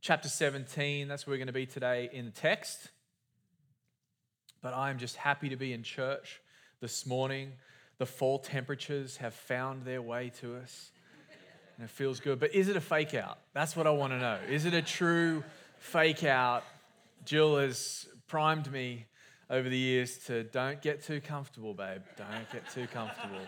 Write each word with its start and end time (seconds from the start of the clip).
chapter 0.00 0.28
17. 0.28 1.08
That's 1.08 1.26
where 1.26 1.34
we're 1.34 1.38
going 1.38 1.48
to 1.48 1.52
be 1.52 1.66
today 1.66 2.08
in 2.12 2.26
the 2.26 2.30
text. 2.30 2.90
But 4.62 4.74
I'm 4.74 4.98
just 4.98 5.16
happy 5.16 5.48
to 5.50 5.56
be 5.56 5.72
in 5.72 5.82
church 5.82 6.40
this 6.80 7.06
morning. 7.06 7.52
The 7.98 8.06
fall 8.06 8.38
temperatures 8.38 9.16
have 9.18 9.34
found 9.34 9.84
their 9.84 10.02
way 10.02 10.30
to 10.40 10.56
us, 10.56 10.90
and 11.76 11.84
it 11.84 11.90
feels 11.90 12.20
good. 12.20 12.38
But 12.38 12.54
is 12.54 12.68
it 12.68 12.76
a 12.76 12.80
fake 12.80 13.14
out? 13.14 13.38
That's 13.54 13.76
what 13.76 13.86
I 13.86 13.90
want 13.90 14.12
to 14.12 14.18
know. 14.18 14.38
Is 14.48 14.64
it 14.64 14.74
a 14.74 14.82
true 14.82 15.42
fake 15.78 16.24
out? 16.24 16.64
Jill 17.24 17.56
has 17.56 18.06
primed 18.28 18.70
me 18.70 19.06
over 19.50 19.68
the 19.68 19.78
years 19.78 20.18
to 20.26 20.44
don't 20.44 20.80
get 20.80 21.04
too 21.04 21.20
comfortable, 21.20 21.74
babe. 21.74 22.02
Don't 22.16 22.50
get 22.52 22.70
too 22.70 22.86
comfortable. 22.86 23.40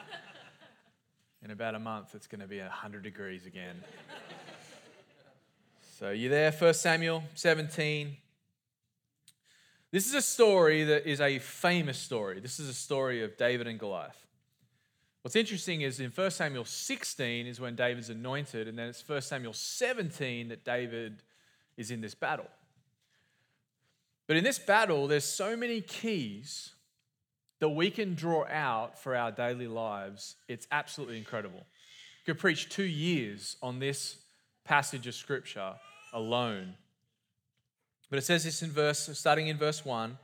In 1.43 1.51
about 1.51 1.75
a 1.75 1.79
month, 1.79 2.15
it's 2.15 2.27
going 2.27 2.41
to 2.41 2.47
be 2.47 2.59
100 2.59 3.03
degrees 3.03 3.47
again. 3.47 3.77
So 6.01 6.13
you 6.13 6.31
there? 6.31 6.51
1 6.51 6.73
Samuel 6.73 7.23
17. 7.35 8.17
This 9.93 10.07
is 10.07 10.15
a 10.15 10.23
story 10.23 10.85
that 10.85 11.07
is 11.07 11.21
a 11.21 11.38
famous 11.41 11.99
story. 11.99 12.41
This 12.41 12.59
is 12.59 12.71
a 12.71 12.74
story 12.74 13.23
of 13.23 13.37
David 13.37 13.66
and 13.66 13.79
Goliath. 13.79 14.24
What's 15.21 15.37
interesting 15.37 15.83
is 15.83 16.01
in 16.01 16.11
1 16.11 16.30
Samuel 16.30 16.65
16 16.65 17.47
is 17.47 17.61
when 17.61 17.77
David's 17.77 18.09
anointed, 18.09 18.66
and 18.66 18.79
then 18.79 18.89
it's 18.89 19.07
1 19.07 19.21
Samuel 19.21 19.52
17 19.52 20.49
that 20.49 20.65
David 20.65 21.23
is 21.77 21.91
in 21.91 22.01
this 22.01 22.15
battle. 22.15 22.49
But 24.27 24.39
in 24.39 24.45
this 24.45 24.59
battle, 24.59 25.07
there's 25.07 25.24
so 25.24 25.55
many 25.55 25.83
keys 25.83 26.71
that 27.59 27.69
we 27.69 27.91
can 27.91 28.15
draw 28.15 28.46
out 28.46 28.99
for 28.99 29.15
our 29.15 29.30
daily 29.30 29.69
lives. 29.69 30.37
It's 30.49 30.67
absolutely 30.73 31.19
incredible. 31.19 31.67
You 32.24 32.33
could 32.33 32.41
preach 32.41 32.71
two 32.71 32.85
years 32.85 33.59
on 33.63 33.80
this 33.80 34.17
passage 34.65 35.07
of 35.07 35.15
scripture 35.15 35.74
alone. 36.13 36.75
But 38.09 38.19
it 38.19 38.23
says 38.23 38.45
this 38.45 38.63
in 38.63 38.71
verse, 38.71 39.09
starting 39.16 39.47
in 39.49 39.57
verse 39.57 39.85
1. 39.85 40.19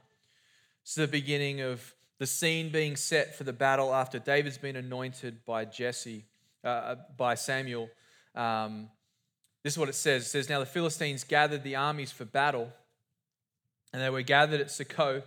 It's 0.82 0.94
the 0.94 1.06
beginning 1.06 1.60
of 1.60 1.94
the 2.18 2.26
scene 2.26 2.70
being 2.70 2.96
set 2.96 3.36
for 3.36 3.44
the 3.44 3.52
battle 3.52 3.94
after 3.94 4.18
David's 4.18 4.58
been 4.58 4.76
anointed 4.76 5.44
by 5.44 5.64
Jesse, 5.64 6.24
uh, 6.64 6.68
uh, 6.68 6.96
by 7.16 7.34
Samuel. 7.34 7.88
Um, 8.34 8.88
this 9.62 9.74
is 9.74 9.78
what 9.78 9.88
it 9.88 9.94
says. 9.94 10.26
It 10.26 10.28
says, 10.28 10.48
Now 10.48 10.60
the 10.60 10.66
Philistines 10.66 11.24
gathered 11.24 11.62
the 11.62 11.76
armies 11.76 12.12
for 12.12 12.24
battle, 12.24 12.72
and 13.92 14.02
they 14.02 14.10
were 14.10 14.22
gathered 14.22 14.60
at 14.60 14.68
Socoh, 14.68 15.22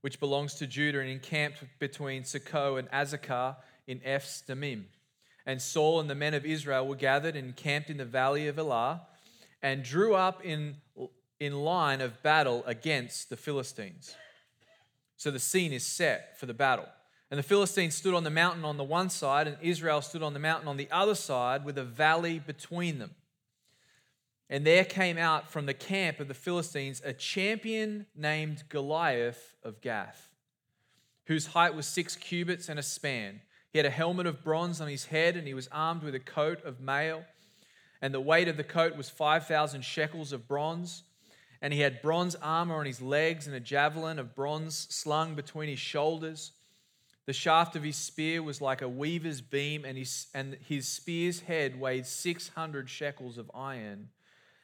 which 0.00 0.20
belongs 0.20 0.54
to 0.54 0.66
Judah, 0.66 1.00
and 1.00 1.08
encamped 1.08 1.64
between 1.78 2.24
Socoh 2.24 2.78
and 2.78 2.90
Azekah 2.90 3.56
in 3.86 4.00
Ephes 4.04 4.42
Dammim. 4.46 4.86
And 5.46 5.60
Saul 5.60 6.00
and 6.00 6.08
the 6.08 6.14
men 6.14 6.34
of 6.34 6.44
Israel 6.44 6.86
were 6.86 6.96
gathered 6.96 7.36
and 7.36 7.48
encamped 7.48 7.90
in 7.90 7.98
the 7.98 8.04
valley 8.04 8.48
of 8.48 8.58
Elah 8.58 9.02
and 9.64 9.82
drew 9.82 10.14
up 10.14 10.44
in, 10.44 10.76
in 11.40 11.54
line 11.54 12.02
of 12.02 12.22
battle 12.22 12.62
against 12.66 13.30
the 13.30 13.36
Philistines. 13.36 14.14
So 15.16 15.30
the 15.30 15.38
scene 15.38 15.72
is 15.72 15.86
set 15.86 16.38
for 16.38 16.44
the 16.44 16.52
battle. 16.52 16.84
And 17.30 17.38
the 17.38 17.42
Philistines 17.42 17.94
stood 17.94 18.12
on 18.12 18.24
the 18.24 18.30
mountain 18.30 18.66
on 18.66 18.76
the 18.76 18.84
one 18.84 19.08
side, 19.08 19.48
and 19.48 19.56
Israel 19.62 20.02
stood 20.02 20.22
on 20.22 20.34
the 20.34 20.38
mountain 20.38 20.68
on 20.68 20.76
the 20.76 20.90
other 20.90 21.14
side, 21.14 21.64
with 21.64 21.78
a 21.78 21.82
valley 21.82 22.38
between 22.38 22.98
them. 22.98 23.12
And 24.50 24.66
there 24.66 24.84
came 24.84 25.16
out 25.16 25.50
from 25.50 25.64
the 25.64 25.72
camp 25.72 26.20
of 26.20 26.28
the 26.28 26.34
Philistines 26.34 27.00
a 27.02 27.14
champion 27.14 28.04
named 28.14 28.64
Goliath 28.68 29.54
of 29.62 29.80
Gath, 29.80 30.28
whose 31.24 31.46
height 31.46 31.74
was 31.74 31.86
six 31.86 32.16
cubits 32.16 32.68
and 32.68 32.78
a 32.78 32.82
span. 32.82 33.40
He 33.72 33.78
had 33.78 33.86
a 33.86 33.90
helmet 33.90 34.26
of 34.26 34.44
bronze 34.44 34.82
on 34.82 34.88
his 34.88 35.06
head, 35.06 35.38
and 35.38 35.46
he 35.46 35.54
was 35.54 35.70
armed 35.72 36.02
with 36.02 36.14
a 36.14 36.20
coat 36.20 36.62
of 36.64 36.80
mail 36.80 37.24
and 38.04 38.12
the 38.12 38.20
weight 38.20 38.48
of 38.48 38.58
the 38.58 38.62
coat 38.62 38.98
was 38.98 39.08
5,000 39.08 39.82
shekels 39.82 40.34
of 40.34 40.46
bronze. 40.46 41.04
And 41.62 41.72
he 41.72 41.80
had 41.80 42.02
bronze 42.02 42.34
armor 42.34 42.74
on 42.74 42.84
his 42.84 43.00
legs 43.00 43.46
and 43.46 43.56
a 43.56 43.60
javelin 43.60 44.18
of 44.18 44.34
bronze 44.34 44.86
slung 44.90 45.34
between 45.34 45.70
his 45.70 45.78
shoulders. 45.78 46.52
The 47.24 47.32
shaft 47.32 47.76
of 47.76 47.82
his 47.82 47.96
spear 47.96 48.42
was 48.42 48.60
like 48.60 48.82
a 48.82 48.88
weaver's 48.90 49.40
beam, 49.40 49.86
and 49.86 49.96
his, 49.96 50.26
and 50.34 50.58
his 50.68 50.86
spear's 50.86 51.40
head 51.40 51.80
weighed 51.80 52.04
600 52.04 52.90
shekels 52.90 53.38
of 53.38 53.50
iron, 53.54 54.10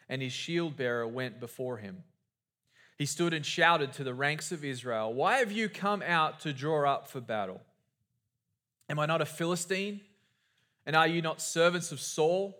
and 0.06 0.20
his 0.20 0.34
shield 0.34 0.76
bearer 0.76 1.08
went 1.08 1.40
before 1.40 1.78
him. 1.78 2.04
He 2.98 3.06
stood 3.06 3.32
and 3.32 3.46
shouted 3.46 3.94
to 3.94 4.04
the 4.04 4.12
ranks 4.12 4.52
of 4.52 4.66
Israel, 4.66 5.14
Why 5.14 5.38
have 5.38 5.50
you 5.50 5.70
come 5.70 6.02
out 6.06 6.40
to 6.40 6.52
draw 6.52 6.86
up 6.92 7.08
for 7.08 7.22
battle? 7.22 7.62
Am 8.90 8.98
I 8.98 9.06
not 9.06 9.22
a 9.22 9.24
Philistine? 9.24 10.02
And 10.84 10.94
are 10.94 11.08
you 11.08 11.22
not 11.22 11.40
servants 11.40 11.90
of 11.90 12.00
Saul? 12.00 12.59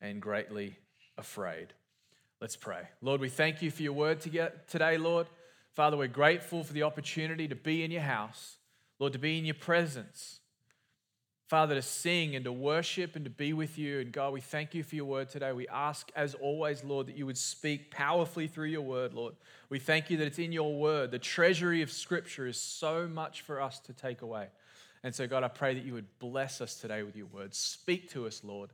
and 0.00 0.20
greatly 0.20 0.76
afraid. 1.18 1.68
Let's 2.40 2.56
pray. 2.56 2.82
Lord, 3.02 3.20
we 3.20 3.28
thank 3.28 3.60
you 3.62 3.70
for 3.70 3.82
your 3.82 3.92
word 3.92 4.20
today, 4.20 4.96
Lord. 4.96 5.26
Father, 5.74 5.96
we're 5.96 6.08
grateful 6.08 6.64
for 6.64 6.72
the 6.72 6.82
opportunity 6.82 7.46
to 7.48 7.54
be 7.54 7.84
in 7.84 7.90
your 7.90 8.02
house, 8.02 8.56
Lord, 8.98 9.12
to 9.12 9.18
be 9.18 9.38
in 9.38 9.44
your 9.44 9.54
presence. 9.54 10.40
Father, 11.48 11.74
to 11.74 11.82
sing 11.82 12.36
and 12.36 12.44
to 12.44 12.52
worship 12.52 13.16
and 13.16 13.24
to 13.24 13.30
be 13.30 13.52
with 13.52 13.76
you. 13.76 13.98
And 13.98 14.12
God, 14.12 14.32
we 14.32 14.40
thank 14.40 14.72
you 14.72 14.84
for 14.84 14.94
your 14.94 15.04
word 15.04 15.28
today. 15.30 15.50
We 15.50 15.66
ask, 15.66 16.08
as 16.14 16.34
always, 16.34 16.84
Lord, 16.84 17.08
that 17.08 17.16
you 17.16 17.26
would 17.26 17.36
speak 17.36 17.90
powerfully 17.90 18.46
through 18.46 18.68
your 18.68 18.82
word, 18.82 19.14
Lord. 19.14 19.34
We 19.68 19.80
thank 19.80 20.10
you 20.10 20.16
that 20.18 20.28
it's 20.28 20.38
in 20.38 20.52
your 20.52 20.72
word. 20.76 21.10
The 21.10 21.18
treasury 21.18 21.82
of 21.82 21.90
Scripture 21.90 22.46
is 22.46 22.56
so 22.56 23.08
much 23.08 23.42
for 23.42 23.60
us 23.60 23.80
to 23.80 23.92
take 23.92 24.22
away. 24.22 24.46
And 25.02 25.12
so, 25.12 25.26
God, 25.26 25.42
I 25.42 25.48
pray 25.48 25.74
that 25.74 25.84
you 25.84 25.92
would 25.94 26.18
bless 26.20 26.60
us 26.60 26.76
today 26.76 27.02
with 27.02 27.16
your 27.16 27.26
word. 27.26 27.52
Speak 27.52 28.10
to 28.12 28.28
us, 28.28 28.42
Lord. 28.44 28.70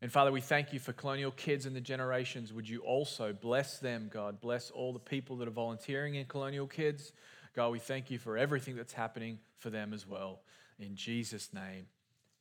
And 0.00 0.12
Father, 0.12 0.30
we 0.30 0.40
thank 0.40 0.72
you 0.72 0.78
for 0.78 0.92
colonial 0.92 1.32
kids 1.32 1.66
and 1.66 1.74
the 1.74 1.80
generations. 1.80 2.52
Would 2.52 2.68
you 2.68 2.80
also 2.80 3.32
bless 3.32 3.78
them, 3.80 4.08
God? 4.12 4.40
Bless 4.40 4.70
all 4.70 4.92
the 4.92 5.00
people 5.00 5.36
that 5.38 5.48
are 5.48 5.52
volunteering 5.52 6.14
in 6.14 6.26
colonial 6.26 6.68
kids. 6.68 7.12
God, 7.56 7.70
we 7.72 7.80
thank 7.80 8.08
you 8.08 8.18
for 8.18 8.38
everything 8.38 8.76
that's 8.76 8.92
happening 8.92 9.40
for 9.58 9.70
them 9.70 9.92
as 9.92 10.06
well. 10.06 10.38
In 10.78 10.94
Jesus' 10.94 11.52
name, 11.52 11.86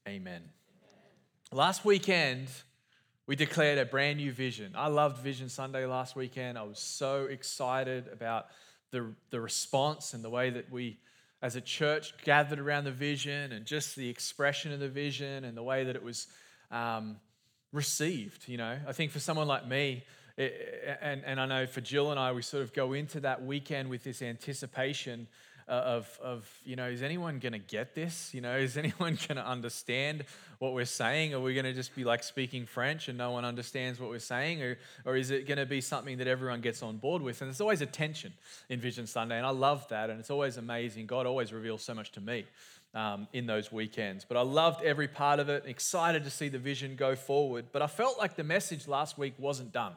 amen. 0.07 0.43
Last 1.51 1.83
weekend, 1.83 2.47
we 3.25 3.35
declared 3.35 3.79
a 3.79 3.85
brand 3.85 4.17
new 4.17 4.31
vision. 4.31 4.73
I 4.75 4.87
loved 4.87 5.23
Vision 5.23 5.49
Sunday 5.49 5.87
last 5.87 6.15
weekend. 6.15 6.59
I 6.59 6.63
was 6.63 6.77
so 6.77 7.25
excited 7.25 8.07
about 8.13 8.45
the, 8.91 9.15
the 9.31 9.41
response 9.41 10.13
and 10.13 10.23
the 10.23 10.29
way 10.29 10.51
that 10.51 10.71
we, 10.71 10.99
as 11.41 11.55
a 11.55 11.61
church, 11.61 12.13
gathered 12.23 12.59
around 12.59 12.83
the 12.83 12.91
vision 12.91 13.51
and 13.51 13.65
just 13.65 13.95
the 13.95 14.09
expression 14.09 14.71
of 14.71 14.79
the 14.79 14.89
vision 14.89 15.43
and 15.43 15.57
the 15.57 15.63
way 15.63 15.85
that 15.85 15.95
it 15.95 16.03
was. 16.03 16.27
Um, 16.69 17.17
received. 17.77 18.49
You 18.49 18.57
know, 18.57 18.77
I 18.85 18.91
think 18.91 19.11
for 19.11 19.19
someone 19.19 19.47
like 19.47 19.65
me, 19.65 20.03
it, 20.35 20.97
and, 21.01 21.23
and 21.23 21.39
I 21.39 21.45
know 21.45 21.65
for 21.65 21.79
Jill 21.79 22.11
and 22.11 22.19
I, 22.19 22.33
we 22.33 22.41
sort 22.41 22.63
of 22.63 22.73
go 22.73 22.91
into 22.93 23.21
that 23.21 23.45
weekend 23.45 23.89
with 23.89 24.03
this 24.03 24.21
anticipation 24.21 25.27
uh, 25.69 25.71
of, 25.71 26.19
of 26.23 26.49
you 26.63 26.75
know, 26.75 26.87
is 26.87 27.03
anyone 27.03 27.39
going 27.39 27.53
to 27.53 27.59
get 27.59 27.93
this? 27.93 28.33
You 28.33 28.41
know, 28.41 28.57
is 28.67 28.77
anyone 28.77 29.17
going 29.27 29.37
to 29.37 29.47
understand 29.47 30.25
what 30.59 30.73
we're 30.73 30.85
saying? 30.85 31.33
Are 31.33 31.39
we 31.39 31.53
going 31.53 31.65
to 31.65 31.73
just 31.73 31.95
be 31.95 32.03
like 32.03 32.23
speaking 32.23 32.65
French 32.65 33.09
and 33.09 33.17
no 33.17 33.31
one 33.31 33.45
understands 33.45 33.99
what 33.99 34.09
we're 34.09 34.19
saying? 34.19 34.63
Or, 34.63 34.77
or 35.05 35.15
is 35.15 35.29
it 35.29 35.47
going 35.47 35.59
to 35.59 35.65
be 35.65 35.81
something 35.81 36.17
that 36.17 36.27
everyone 36.27 36.61
gets 36.61 36.81
on 36.81 36.97
board 36.97 37.21
with? 37.21 37.41
And 37.41 37.49
there's 37.49 37.61
always 37.61 37.81
a 37.81 37.85
tension 37.85 38.33
in 38.69 38.79
Vision 38.79 39.05
Sunday, 39.07 39.37
and 39.37 39.45
I 39.45 39.51
love 39.51 39.87
that. 39.89 40.09
And 40.09 40.19
it's 40.19 40.31
always 40.31 40.57
amazing. 40.57 41.05
God 41.05 41.25
always 41.25 41.53
reveals 41.53 41.83
so 41.83 41.93
much 41.93 42.11
to 42.13 42.21
me 42.21 42.45
um, 42.93 43.27
in 43.33 43.45
those 43.45 43.71
weekends. 43.71 44.25
But 44.25 44.37
I 44.37 44.41
loved 44.41 44.83
every 44.83 45.07
part 45.07 45.39
of 45.39 45.49
it, 45.49 45.63
excited 45.65 46.23
to 46.23 46.29
see 46.29 46.49
the 46.49 46.59
vision 46.59 46.95
go 46.95 47.15
forward. 47.15 47.65
But 47.71 47.81
I 47.81 47.87
felt 47.87 48.17
like 48.17 48.35
the 48.35 48.43
message 48.43 48.87
last 48.87 49.17
week 49.17 49.35
wasn't 49.37 49.71
done. 49.71 49.93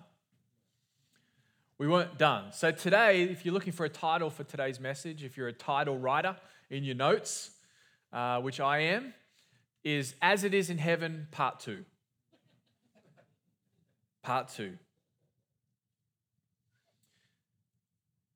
we 1.79 1.89
weren't 1.89 2.19
done. 2.19 2.53
So 2.53 2.71
today, 2.71 3.23
if 3.23 3.45
you're 3.45 3.55
looking 3.55 3.73
for 3.73 3.87
a 3.87 3.91
title 3.91 4.29
for 4.29 4.45
today's 4.45 4.79
message, 4.79 5.25
if 5.25 5.37
you're 5.37 5.49
a 5.49 5.53
title 5.53 5.97
writer 5.97 6.37
in 6.69 6.85
your 6.85 6.95
notes, 6.95 7.51
uh, 8.13 8.41
which 8.41 8.61
I 8.61 8.81
am, 8.81 9.15
is 9.83 10.15
As 10.21 10.45
It 10.45 10.53
Is 10.53 10.69
in 10.69 10.77
Heaven, 10.77 11.29
Part 11.31 11.61
2. 11.61 11.85
Part 14.23 14.49
2. 14.49 14.77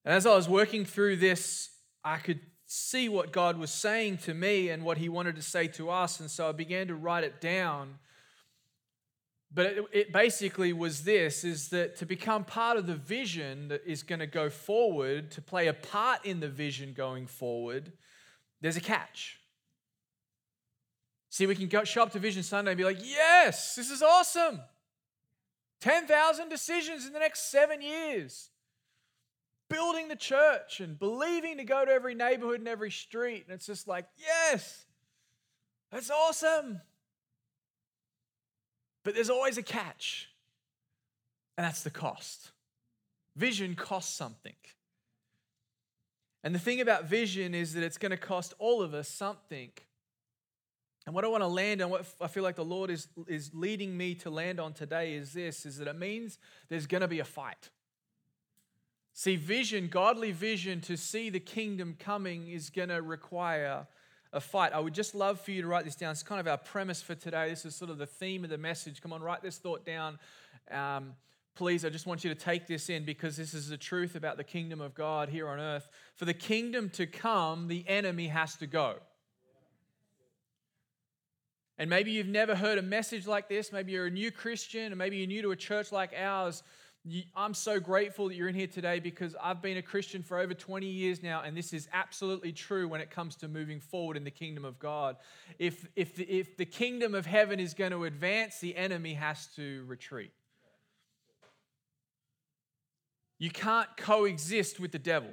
And 0.06 0.14
as 0.14 0.26
I 0.26 0.34
was 0.34 0.48
working 0.48 0.84
through 0.84 1.16
this, 1.16 1.70
I 2.02 2.16
could 2.16 2.40
see 2.74 3.08
what 3.08 3.32
God 3.32 3.56
was 3.56 3.70
saying 3.70 4.18
to 4.18 4.34
me 4.34 4.68
and 4.68 4.84
what 4.84 4.98
He 4.98 5.08
wanted 5.08 5.36
to 5.36 5.42
say 5.42 5.68
to 5.68 5.90
us. 5.90 6.20
And 6.20 6.30
so 6.30 6.48
I 6.48 6.52
began 6.52 6.88
to 6.88 6.94
write 6.94 7.24
it 7.24 7.40
down. 7.40 7.98
But 9.52 9.66
it, 9.66 9.84
it 9.92 10.12
basically 10.12 10.72
was 10.72 11.04
this 11.04 11.44
is 11.44 11.68
that 11.68 11.96
to 11.96 12.06
become 12.06 12.44
part 12.44 12.76
of 12.76 12.86
the 12.86 12.96
vision 12.96 13.68
that 13.68 13.82
is 13.86 14.02
going 14.02 14.18
to 14.18 14.26
go 14.26 14.50
forward, 14.50 15.30
to 15.32 15.42
play 15.42 15.68
a 15.68 15.72
part 15.72 16.24
in 16.24 16.40
the 16.40 16.48
vision 16.48 16.92
going 16.92 17.26
forward, 17.26 17.92
there's 18.60 18.76
a 18.76 18.80
catch. 18.80 19.38
See, 21.30 21.46
we 21.46 21.54
can 21.54 21.68
go, 21.68 21.84
show 21.84 22.02
up 22.02 22.12
to 22.12 22.18
Vision 22.18 22.42
Sunday 22.42 22.70
and 22.72 22.78
be 22.78 22.84
like, 22.84 23.00
yes, 23.02 23.74
this 23.74 23.90
is 23.90 24.02
awesome. 24.02 24.60
10,000 25.80 26.48
decisions 26.48 27.06
in 27.06 27.12
the 27.12 27.18
next 27.18 27.50
seven 27.50 27.82
years. 27.82 28.50
Building 29.68 30.08
the 30.08 30.16
church 30.16 30.80
and 30.80 30.98
believing 30.98 31.56
to 31.56 31.64
go 31.64 31.84
to 31.84 31.90
every 31.90 32.14
neighborhood 32.14 32.60
and 32.60 32.68
every 32.68 32.90
street. 32.90 33.44
And 33.46 33.54
it's 33.54 33.66
just 33.66 33.88
like, 33.88 34.06
yes, 34.18 34.84
that's 35.90 36.10
awesome. 36.10 36.80
But 39.04 39.14
there's 39.14 39.30
always 39.30 39.58
a 39.58 39.62
catch, 39.62 40.30
and 41.58 41.64
that's 41.64 41.82
the 41.82 41.90
cost. 41.90 42.52
Vision 43.36 43.74
costs 43.74 44.14
something. 44.16 44.54
And 46.42 46.54
the 46.54 46.58
thing 46.58 46.80
about 46.80 47.04
vision 47.04 47.54
is 47.54 47.74
that 47.74 47.82
it's 47.82 47.98
going 47.98 48.10
to 48.10 48.16
cost 48.16 48.54
all 48.58 48.82
of 48.82 48.94
us 48.94 49.08
something. 49.08 49.70
And 51.06 51.14
what 51.14 51.24
I 51.24 51.28
want 51.28 51.42
to 51.42 51.48
land 51.48 51.82
on, 51.82 51.90
what 51.90 52.06
I 52.20 52.28
feel 52.28 52.42
like 52.42 52.56
the 52.56 52.64
Lord 52.64 52.90
is, 52.90 53.08
is 53.28 53.50
leading 53.54 53.96
me 53.96 54.14
to 54.16 54.30
land 54.30 54.58
on 54.58 54.72
today 54.72 55.14
is 55.14 55.32
this, 55.32 55.66
is 55.66 55.78
that 55.78 55.88
it 55.88 55.98
means 55.98 56.38
there's 56.68 56.86
going 56.86 57.02
to 57.02 57.08
be 57.08 57.20
a 57.20 57.24
fight. 57.24 57.70
See, 59.16 59.36
vision, 59.36 59.86
godly 59.86 60.32
vision 60.32 60.80
to 60.82 60.96
see 60.96 61.30
the 61.30 61.38
kingdom 61.38 61.94
coming 61.96 62.48
is 62.48 62.68
going 62.68 62.88
to 62.88 63.00
require 63.00 63.86
a 64.32 64.40
fight. 64.40 64.72
I 64.72 64.80
would 64.80 64.92
just 64.92 65.14
love 65.14 65.40
for 65.40 65.52
you 65.52 65.62
to 65.62 65.68
write 65.68 65.84
this 65.84 65.94
down. 65.94 66.10
It's 66.10 66.24
kind 66.24 66.40
of 66.40 66.48
our 66.48 66.58
premise 66.58 67.00
for 67.00 67.14
today. 67.14 67.48
This 67.48 67.64
is 67.64 67.76
sort 67.76 67.92
of 67.92 67.98
the 67.98 68.06
theme 68.06 68.42
of 68.42 68.50
the 68.50 68.58
message. 68.58 69.00
Come 69.00 69.12
on, 69.12 69.22
write 69.22 69.40
this 69.40 69.56
thought 69.56 69.86
down. 69.86 70.18
Um, 70.68 71.12
please, 71.54 71.84
I 71.84 71.90
just 71.90 72.06
want 72.08 72.24
you 72.24 72.34
to 72.34 72.38
take 72.38 72.66
this 72.66 72.90
in 72.90 73.04
because 73.04 73.36
this 73.36 73.54
is 73.54 73.68
the 73.68 73.76
truth 73.76 74.16
about 74.16 74.36
the 74.36 74.42
kingdom 74.42 74.80
of 74.80 74.96
God 74.96 75.28
here 75.28 75.46
on 75.48 75.60
earth. 75.60 75.88
For 76.16 76.24
the 76.24 76.34
kingdom 76.34 76.90
to 76.90 77.06
come, 77.06 77.68
the 77.68 77.88
enemy 77.88 78.26
has 78.26 78.56
to 78.56 78.66
go. 78.66 78.96
And 81.78 81.88
maybe 81.88 82.10
you've 82.10 82.26
never 82.26 82.56
heard 82.56 82.78
a 82.78 82.82
message 82.82 83.28
like 83.28 83.48
this. 83.48 83.72
Maybe 83.72 83.92
you're 83.92 84.06
a 84.06 84.10
new 84.10 84.32
Christian, 84.32 84.92
or 84.92 84.96
maybe 84.96 85.18
you're 85.18 85.28
new 85.28 85.42
to 85.42 85.52
a 85.52 85.56
church 85.56 85.92
like 85.92 86.12
ours. 86.18 86.64
I'm 87.36 87.52
so 87.52 87.78
grateful 87.78 88.28
that 88.28 88.34
you're 88.34 88.48
in 88.48 88.54
here 88.54 88.66
today 88.66 88.98
because 88.98 89.36
I've 89.42 89.60
been 89.60 89.76
a 89.76 89.82
Christian 89.82 90.22
for 90.22 90.38
over 90.38 90.54
20 90.54 90.86
years 90.86 91.22
now, 91.22 91.42
and 91.42 91.54
this 91.54 91.74
is 91.74 91.86
absolutely 91.92 92.50
true 92.50 92.88
when 92.88 93.02
it 93.02 93.10
comes 93.10 93.36
to 93.36 93.48
moving 93.48 93.78
forward 93.78 94.16
in 94.16 94.24
the 94.24 94.30
kingdom 94.30 94.64
of 94.64 94.78
God. 94.78 95.16
If, 95.58 95.86
if, 95.96 96.14
the, 96.16 96.24
if 96.24 96.56
the 96.56 96.64
kingdom 96.64 97.14
of 97.14 97.26
heaven 97.26 97.60
is 97.60 97.74
going 97.74 97.90
to 97.90 98.04
advance, 98.04 98.58
the 98.58 98.74
enemy 98.74 99.14
has 99.14 99.48
to 99.56 99.84
retreat. 99.86 100.32
You 103.38 103.50
can't 103.50 103.94
coexist 103.98 104.80
with 104.80 104.92
the 104.92 104.98
devil. 104.98 105.30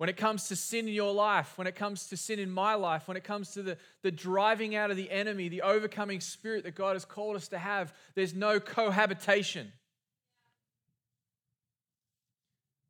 When 0.00 0.08
it 0.08 0.16
comes 0.16 0.48
to 0.48 0.56
sin 0.56 0.88
in 0.88 0.94
your 0.94 1.12
life, 1.12 1.58
when 1.58 1.66
it 1.66 1.74
comes 1.74 2.06
to 2.06 2.16
sin 2.16 2.38
in 2.38 2.50
my 2.50 2.72
life, 2.72 3.06
when 3.06 3.18
it 3.18 3.22
comes 3.22 3.50
to 3.50 3.62
the, 3.62 3.76
the 4.00 4.10
driving 4.10 4.74
out 4.74 4.90
of 4.90 4.96
the 4.96 5.10
enemy, 5.10 5.50
the 5.50 5.60
overcoming 5.60 6.20
spirit 6.20 6.64
that 6.64 6.74
God 6.74 6.94
has 6.94 7.04
called 7.04 7.36
us 7.36 7.48
to 7.48 7.58
have, 7.58 7.92
there's 8.14 8.32
no 8.32 8.60
cohabitation. 8.60 9.70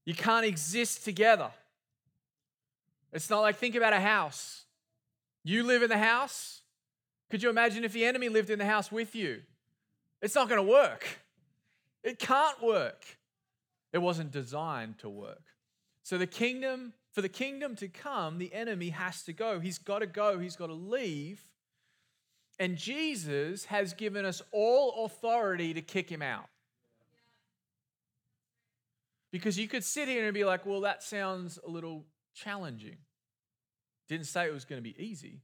You 0.06 0.14
can't 0.14 0.46
exist 0.46 1.04
together. 1.04 1.50
It's 3.12 3.28
not 3.28 3.40
like 3.40 3.56
think 3.56 3.74
about 3.74 3.92
a 3.92 3.98
house. 3.98 4.66
You 5.42 5.64
live 5.64 5.82
in 5.82 5.88
the 5.88 5.98
house. 5.98 6.60
Could 7.28 7.42
you 7.42 7.50
imagine 7.50 7.82
if 7.82 7.92
the 7.92 8.04
enemy 8.04 8.28
lived 8.28 8.50
in 8.50 8.60
the 8.60 8.66
house 8.66 8.92
with 8.92 9.16
you? 9.16 9.40
It's 10.22 10.36
not 10.36 10.48
going 10.48 10.64
to 10.64 10.70
work. 10.70 11.08
It 12.04 12.20
can't 12.20 12.62
work. 12.62 13.04
It 13.92 13.98
wasn't 13.98 14.30
designed 14.30 15.00
to 15.00 15.08
work. 15.08 15.42
So 16.04 16.16
the 16.16 16.28
kingdom 16.28 16.92
for 17.12 17.22
the 17.22 17.28
kingdom 17.28 17.74
to 17.76 17.88
come, 17.88 18.38
the 18.38 18.54
enemy 18.54 18.90
has 18.90 19.22
to 19.24 19.32
go. 19.32 19.60
He's 19.60 19.78
got 19.78 20.00
to 20.00 20.06
go, 20.06 20.38
he's 20.38 20.56
got 20.56 20.68
to 20.68 20.74
leave. 20.74 21.42
And 22.58 22.76
Jesus 22.76 23.64
has 23.66 23.94
given 23.94 24.24
us 24.24 24.42
all 24.52 25.06
authority 25.06 25.74
to 25.74 25.80
kick 25.80 26.10
him 26.10 26.22
out. 26.22 26.46
Because 29.32 29.58
you 29.58 29.68
could 29.68 29.84
sit 29.84 30.08
here 30.08 30.24
and 30.24 30.34
be 30.34 30.44
like, 30.44 30.66
well, 30.66 30.82
that 30.82 31.02
sounds 31.02 31.58
a 31.66 31.70
little 31.70 32.04
challenging. 32.34 32.98
Didn't 34.08 34.26
say 34.26 34.46
it 34.46 34.52
was 34.52 34.64
going 34.64 34.82
to 34.82 34.88
be 34.88 35.00
easy. 35.02 35.40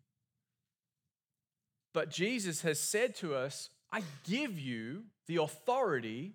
But 1.95 2.11
Jesus 2.11 2.63
has 2.63 2.79
said 2.79 3.15
to 3.17 3.35
us, 3.35 3.71
I 3.91 4.03
give 4.29 4.59
you 4.59 5.05
the 5.27 5.37
authority 5.37 6.35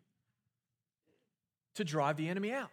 to 1.75 1.83
drive 1.83 2.17
the 2.17 2.29
enemy 2.29 2.51
out. 2.51 2.71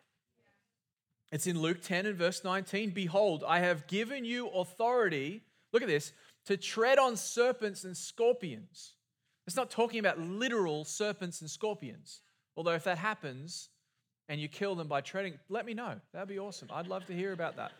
It's 1.31 1.47
in 1.47 1.61
Luke 1.61 1.83
10 1.83 2.07
and 2.07 2.17
verse 2.17 2.43
19. 2.43 2.91
Behold, 2.91 3.45
I 3.47 3.61
have 3.61 3.87
given 3.87 4.25
you 4.25 4.49
authority, 4.49 5.43
look 5.73 5.83
at 5.83 5.89
this, 5.89 6.13
to 6.47 6.57
tread 6.57 6.99
on 6.99 7.17
serpents 7.17 7.85
and 7.85 7.97
scorpions. 7.97 8.95
It's 9.47 9.57
not 9.57 9.71
talking 9.71 10.01
about 10.01 10.19
literal 10.19 10.85
serpents 10.85 11.41
and 11.41 11.51
scorpions. 11.51 12.21
Although, 12.57 12.73
if 12.73 12.85
that 12.85 12.99
happens 12.99 13.69
and 14.29 14.41
you 14.41 14.49
kill 14.49 14.75
them 14.75 14.89
by 14.89 15.01
treading, 15.01 15.39
let 15.49 15.67
me 15.67 15.75
know. 15.75 15.95
That'd 16.13 16.29
be 16.29 16.39
awesome. 16.39 16.69
I'd 16.73 16.87
love 16.87 17.07
to 17.07 17.15
hear 17.15 17.33
about 17.33 17.57
that. 17.57 17.73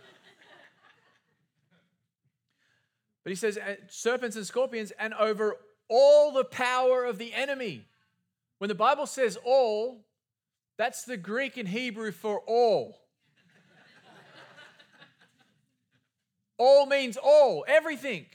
But 3.25 3.33
he 3.33 3.37
says, 3.37 3.59
uh, 3.59 3.75
serpents 3.89 4.37
and 4.37 4.47
scorpions, 4.47 4.91
and 4.99 5.13
over 5.13 5.57
all 5.89 6.33
the 6.33 6.45
power 6.45 7.05
of 7.05 7.19
the 7.19 7.35
enemy. 7.35 7.85
When 8.59 8.69
the 8.69 8.75
Bible 8.75 9.07
says 9.07 9.37
all, 9.45 10.05
that's 10.79 11.05
the 11.05 11.17
Greek 11.17 11.57
and 11.57 11.69
Hebrew 11.69 12.13
for 12.13 12.41
all. 12.47 12.99
All 16.59 16.87
means 16.87 17.17
all, 17.17 17.65
everything. 17.69 18.27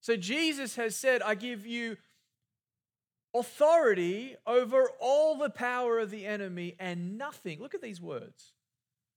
So 0.00 0.16
Jesus 0.16 0.76
has 0.76 0.96
said, 0.96 1.22
I 1.22 1.34
give 1.34 1.66
you 1.66 1.96
authority 3.34 4.34
over 4.46 4.90
all 4.98 5.36
the 5.36 5.50
power 5.50 5.98
of 5.98 6.10
the 6.10 6.26
enemy 6.26 6.74
and 6.80 7.18
nothing. 7.18 7.60
Look 7.60 7.74
at 7.74 7.82
these 7.82 8.00
words. 8.00 8.52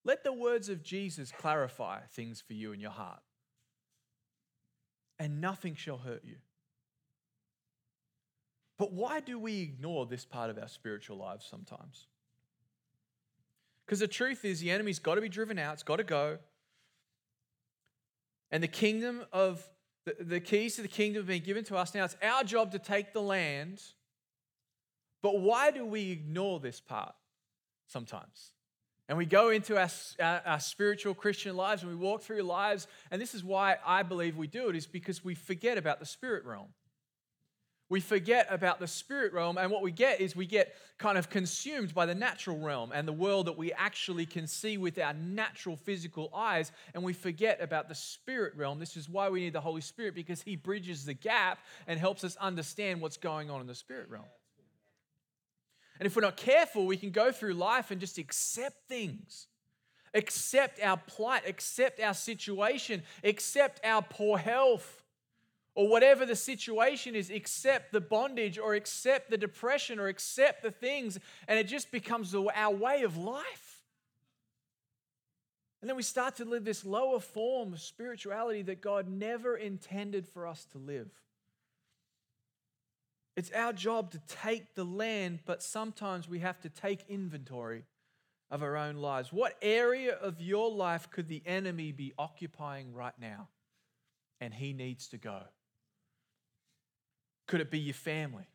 Let 0.03 0.23
the 0.23 0.33
words 0.33 0.67
of 0.69 0.83
Jesus 0.83 1.31
clarify 1.31 2.01
things 2.11 2.43
for 2.45 2.53
you 2.53 2.73
in 2.73 2.79
your 2.79 2.91
heart. 2.91 3.21
And 5.17 5.39
nothing 5.39 5.75
shall 5.75 5.97
hurt 5.97 6.23
you. 6.25 6.35
But 8.77 8.91
why 8.91 9.21
do 9.21 9.39
we 9.39 9.61
ignore 9.61 10.05
this 10.05 10.25
part 10.25 10.49
of 10.49 10.57
our 10.57 10.67
spiritual 10.67 11.17
lives 11.17 11.45
sometimes? 11.49 12.07
Because 13.85 13.99
the 13.99 14.07
truth 14.07 14.43
is, 14.43 14.59
the 14.59 14.71
enemy's 14.71 14.99
got 14.99 15.15
to 15.15 15.21
be 15.21 15.29
driven 15.29 15.57
out, 15.57 15.73
it's 15.73 15.83
got 15.83 15.97
to 15.97 16.03
go. 16.03 16.39
And 18.53 18.61
the 18.61 18.67
kingdom 18.67 19.25
of 19.33 19.67
the, 20.05 20.15
the 20.19 20.39
keys 20.39 20.75
to 20.75 20.83
the 20.83 20.87
kingdom 20.87 21.21
have 21.21 21.27
been 21.27 21.41
given 21.41 21.63
to 21.65 21.75
us. 21.75 21.95
Now 21.95 22.05
it's 22.05 22.15
our 22.21 22.43
job 22.43 22.71
to 22.73 22.79
take 22.79 23.11
the 23.11 23.21
land. 23.21 23.81
But 25.23 25.39
why 25.39 25.71
do 25.71 25.83
we 25.83 26.11
ignore 26.11 26.59
this 26.59 26.79
part 26.79 27.15
sometimes? 27.87 28.51
And 29.09 29.17
we 29.17 29.25
go 29.25 29.49
into 29.49 29.75
our, 29.75 29.89
our, 30.19 30.41
our, 30.45 30.59
spiritual 30.59 31.15
Christian 31.15 31.57
lives 31.57 31.81
and 31.81 31.89
we 31.89 31.97
walk 31.97 32.21
through 32.21 32.43
lives, 32.43 32.87
and 33.09 33.19
this 33.19 33.33
is 33.33 33.43
why 33.43 33.77
I 33.85 34.03
believe 34.03 34.37
we 34.37 34.47
do 34.47 34.69
it, 34.69 34.75
is 34.75 34.85
because 34.85 35.25
we 35.25 35.33
forget 35.33 35.79
about 35.79 35.99
the 35.99 36.05
spirit 36.05 36.45
realm 36.45 36.69
we 37.93 37.99
forget 37.99 38.47
about 38.49 38.79
the 38.79 38.87
spirit 38.87 39.33
realm, 39.33 39.55
and 39.55 39.69
what 39.69 39.83
we 39.83 39.91
get 39.91 40.19
is 40.19 40.35
we 40.35 40.47
get 40.47 40.75
kind 40.97 41.15
of 41.15 41.29
consumed 41.29 41.93
by 41.93 42.07
the 42.07 42.15
natural 42.15 42.57
realm 42.57 42.91
and 42.91 43.07
the 43.07 43.13
world 43.13 43.45
that 43.45 43.55
we 43.55 43.71
actually 43.71 44.25
can 44.25 44.47
see 44.47 44.79
with 44.79 44.97
our 44.97 45.13
natural 45.13 45.75
physical 45.75 46.31
eyes, 46.33 46.71
and 46.95 47.03
we 47.03 47.13
forget 47.13 47.61
about 47.61 47.87
the 47.87 47.93
spirit 47.93 48.55
realm. 48.55 48.79
This 48.79 48.97
is 48.97 49.07
why 49.07 49.29
we 49.29 49.41
need 49.41 49.53
the 49.53 49.61
Holy 49.61 49.79
Spirit 49.79 50.15
because 50.15 50.41
He 50.41 50.55
bridges 50.55 51.05
the 51.05 51.13
gap 51.13 51.59
and 51.85 51.99
helps 51.99 52.23
us 52.23 52.35
understand 52.37 52.99
what's 52.99 53.17
going 53.17 53.51
on 53.51 53.61
in 53.61 53.67
the 53.67 53.75
spirit 53.75 54.09
realm. 54.09 54.25
And 55.99 56.07
if 56.07 56.15
we're 56.15 56.23
not 56.23 56.35
careful, 56.35 56.87
we 56.87 56.97
can 56.97 57.11
go 57.11 57.31
through 57.31 57.53
life 57.53 57.91
and 57.91 58.01
just 58.01 58.17
accept 58.17 58.87
things. 58.89 59.45
Accept 60.15 60.81
our 60.81 60.97
plight, 60.97 61.43
accept 61.47 61.99
our 61.99 62.15
situation, 62.15 63.03
accept 63.23 63.85
our 63.85 64.01
poor 64.01 64.39
health 64.39 65.02
or 65.75 65.87
whatever 65.87 66.25
the 66.25 66.35
situation 66.35 67.15
is, 67.15 67.29
accept 67.29 67.91
the 67.91 68.01
bondage 68.01 68.59
or 68.59 68.75
accept 68.75 69.29
the 69.29 69.37
depression 69.37 69.99
or 69.99 70.07
accept 70.07 70.61
the 70.61 70.71
things, 70.71 71.19
and 71.47 71.57
it 71.57 71.67
just 71.67 71.91
becomes 71.91 72.35
our 72.35 72.73
way 72.73 73.03
of 73.03 73.17
life. 73.17 73.83
And 75.81 75.89
then 75.89 75.97
we 75.97 76.03
start 76.03 76.37
to 76.37 76.45
live 76.45 76.63
this 76.63 76.85
lower 76.85 77.19
form 77.19 77.73
of 77.73 77.81
spirituality 77.81 78.61
that 78.63 78.81
God 78.81 79.09
never 79.09 79.57
intended 79.57 80.25
for 80.25 80.47
us 80.47 80.65
to 80.71 80.77
live. 80.77 81.09
It's 83.35 83.51
our 83.51 83.73
job 83.73 84.11
to 84.11 84.21
take 84.27 84.75
the 84.75 84.85
land, 84.85 85.39
but 85.45 85.63
sometimes 85.63 86.29
we 86.29 86.39
have 86.39 86.61
to 86.61 86.69
take 86.69 87.03
inventory 87.09 87.83
of 88.51 88.61
our 88.61 88.77
own 88.77 88.97
lives. 88.97 89.33
What 89.33 89.57
area 89.61 90.13
of 90.13 90.39
your 90.39 90.71
life 90.71 91.09
could 91.09 91.27
the 91.27 91.41
enemy 91.45 91.91
be 91.91 92.13
occupying 92.17 92.93
right 92.93 93.19
now? 93.19 93.49
And 94.39 94.53
he 94.53 94.71
needs 94.71 95.07
to 95.09 95.17
go. 95.17 95.41
Could 97.47 97.61
it 97.61 97.71
be 97.71 97.79
your 97.79 97.93
family? 97.93 98.47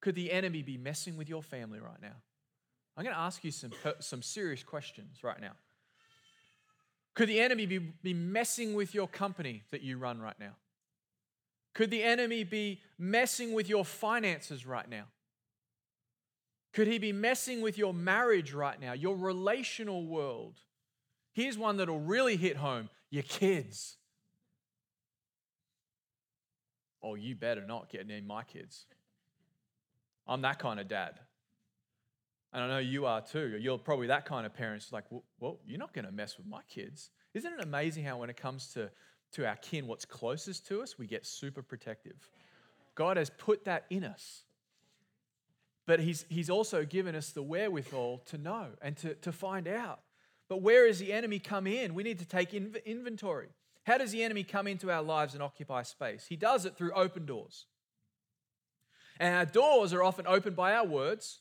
Could 0.00 0.14
the 0.14 0.32
enemy 0.32 0.62
be 0.62 0.76
messing 0.76 1.16
with 1.16 1.28
your 1.28 1.42
family 1.42 1.78
right 1.78 2.00
now? 2.00 2.16
I'm 2.96 3.04
going 3.04 3.14
to 3.14 3.20
ask 3.20 3.42
you 3.44 3.50
some, 3.50 3.72
some 4.00 4.22
serious 4.22 4.62
questions 4.62 5.22
right 5.22 5.40
now. 5.40 5.52
Could 7.14 7.28
the 7.28 7.40
enemy 7.40 7.66
be, 7.66 7.78
be 7.78 8.14
messing 8.14 8.74
with 8.74 8.94
your 8.94 9.06
company 9.06 9.62
that 9.70 9.82
you 9.82 9.98
run 9.98 10.20
right 10.20 10.38
now? 10.38 10.56
Could 11.74 11.90
the 11.90 12.02
enemy 12.02 12.44
be 12.44 12.80
messing 12.98 13.52
with 13.52 13.68
your 13.68 13.84
finances 13.84 14.66
right 14.66 14.88
now? 14.88 15.04
Could 16.72 16.86
he 16.86 16.98
be 16.98 17.12
messing 17.12 17.60
with 17.60 17.76
your 17.76 17.92
marriage 17.92 18.52
right 18.52 18.80
now, 18.80 18.92
your 18.92 19.16
relational 19.16 20.06
world? 20.06 20.58
Here's 21.32 21.58
one 21.58 21.76
that'll 21.78 22.00
really 22.00 22.36
hit 22.36 22.56
home 22.56 22.88
your 23.10 23.22
kids. 23.24 23.98
Oh, 27.02 27.14
you 27.14 27.34
better 27.34 27.64
not 27.66 27.90
get 27.90 28.06
near 28.06 28.20
my 28.22 28.44
kids. 28.44 28.86
I'm 30.26 30.42
that 30.42 30.58
kind 30.58 30.78
of 30.78 30.88
dad. 30.88 31.18
And 32.52 32.62
I 32.62 32.68
know 32.68 32.78
you 32.78 33.06
are 33.06 33.20
too. 33.20 33.56
You're 33.58 33.78
probably 33.78 34.08
that 34.08 34.26
kind 34.26 34.44
of 34.44 34.54
parent. 34.54 34.82
It's 34.82 34.92
like, 34.92 35.04
well, 35.40 35.58
you're 35.66 35.78
not 35.78 35.94
going 35.94 36.04
to 36.04 36.12
mess 36.12 36.36
with 36.36 36.46
my 36.46 36.60
kids. 36.68 37.10
Isn't 37.34 37.52
it 37.52 37.60
amazing 37.62 38.04
how 38.04 38.18
when 38.18 38.30
it 38.30 38.36
comes 38.36 38.68
to, 38.74 38.90
to 39.32 39.46
our 39.46 39.56
kin, 39.56 39.86
what's 39.86 40.04
closest 40.04 40.66
to 40.68 40.82
us, 40.82 40.98
we 40.98 41.06
get 41.06 41.24
super 41.24 41.62
protective? 41.62 42.28
God 42.94 43.16
has 43.16 43.30
put 43.30 43.64
that 43.64 43.86
in 43.88 44.04
us. 44.04 44.42
But 45.86 46.00
he's, 46.00 46.26
he's 46.28 46.50
also 46.50 46.84
given 46.84 47.14
us 47.14 47.30
the 47.30 47.42
wherewithal 47.42 48.22
to 48.26 48.38
know 48.38 48.66
and 48.82 48.96
to, 48.98 49.14
to 49.14 49.32
find 49.32 49.66
out. 49.66 50.00
But 50.48 50.60
where 50.60 50.86
does 50.86 50.98
the 50.98 51.12
enemy 51.12 51.38
come 51.38 51.66
in? 51.66 51.94
We 51.94 52.02
need 52.02 52.18
to 52.18 52.26
take 52.26 52.52
inventory. 52.54 53.48
How 53.84 53.98
does 53.98 54.12
the 54.12 54.22
enemy 54.22 54.44
come 54.44 54.66
into 54.66 54.90
our 54.90 55.02
lives 55.02 55.34
and 55.34 55.42
occupy 55.42 55.82
space? 55.82 56.26
He 56.28 56.36
does 56.36 56.64
it 56.64 56.76
through 56.76 56.92
open 56.92 57.26
doors. 57.26 57.66
And 59.18 59.34
our 59.34 59.44
doors 59.44 59.92
are 59.92 60.02
often 60.02 60.26
opened 60.26 60.56
by 60.56 60.74
our 60.74 60.86
words 60.86 61.40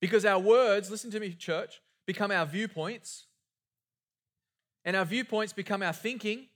because 0.00 0.24
our 0.24 0.38
words, 0.38 0.90
listen 0.90 1.10
to 1.10 1.20
me, 1.20 1.32
church, 1.32 1.80
become 2.06 2.30
our 2.30 2.46
viewpoints. 2.46 3.26
And 4.84 4.96
our 4.96 5.04
viewpoints 5.04 5.52
become 5.52 5.82
our 5.82 5.92
thinking. 5.92 6.46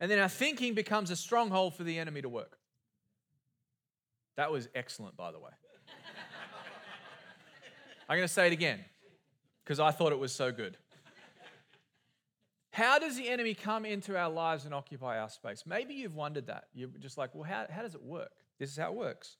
And 0.00 0.10
then 0.10 0.18
our 0.18 0.28
thinking 0.28 0.74
becomes 0.74 1.10
a 1.10 1.16
stronghold 1.16 1.74
for 1.74 1.84
the 1.84 1.98
enemy 1.98 2.22
to 2.22 2.28
work. 2.28 2.58
That 4.36 4.52
was 4.52 4.68
excellent, 4.74 5.16
by 5.16 5.32
the 5.32 5.38
way. 5.38 5.50
I'm 8.08 8.16
going 8.16 8.28
to 8.28 8.32
say 8.32 8.46
it 8.46 8.52
again 8.52 8.84
because 9.64 9.80
I 9.80 9.90
thought 9.90 10.12
it 10.12 10.18
was 10.18 10.32
so 10.32 10.52
good. 10.52 10.76
How 12.76 12.98
does 12.98 13.16
the 13.16 13.26
enemy 13.26 13.54
come 13.54 13.86
into 13.86 14.18
our 14.18 14.28
lives 14.28 14.66
and 14.66 14.74
occupy 14.74 15.18
our 15.18 15.30
space? 15.30 15.64
Maybe 15.64 15.94
you've 15.94 16.14
wondered 16.14 16.48
that. 16.48 16.64
You're 16.74 16.90
just 17.00 17.16
like, 17.16 17.34
well, 17.34 17.44
how, 17.44 17.64
how 17.70 17.80
does 17.80 17.94
it 17.94 18.02
work? 18.02 18.32
This 18.58 18.70
is 18.70 18.76
how 18.76 18.90
it 18.92 18.94
works. 18.94 19.38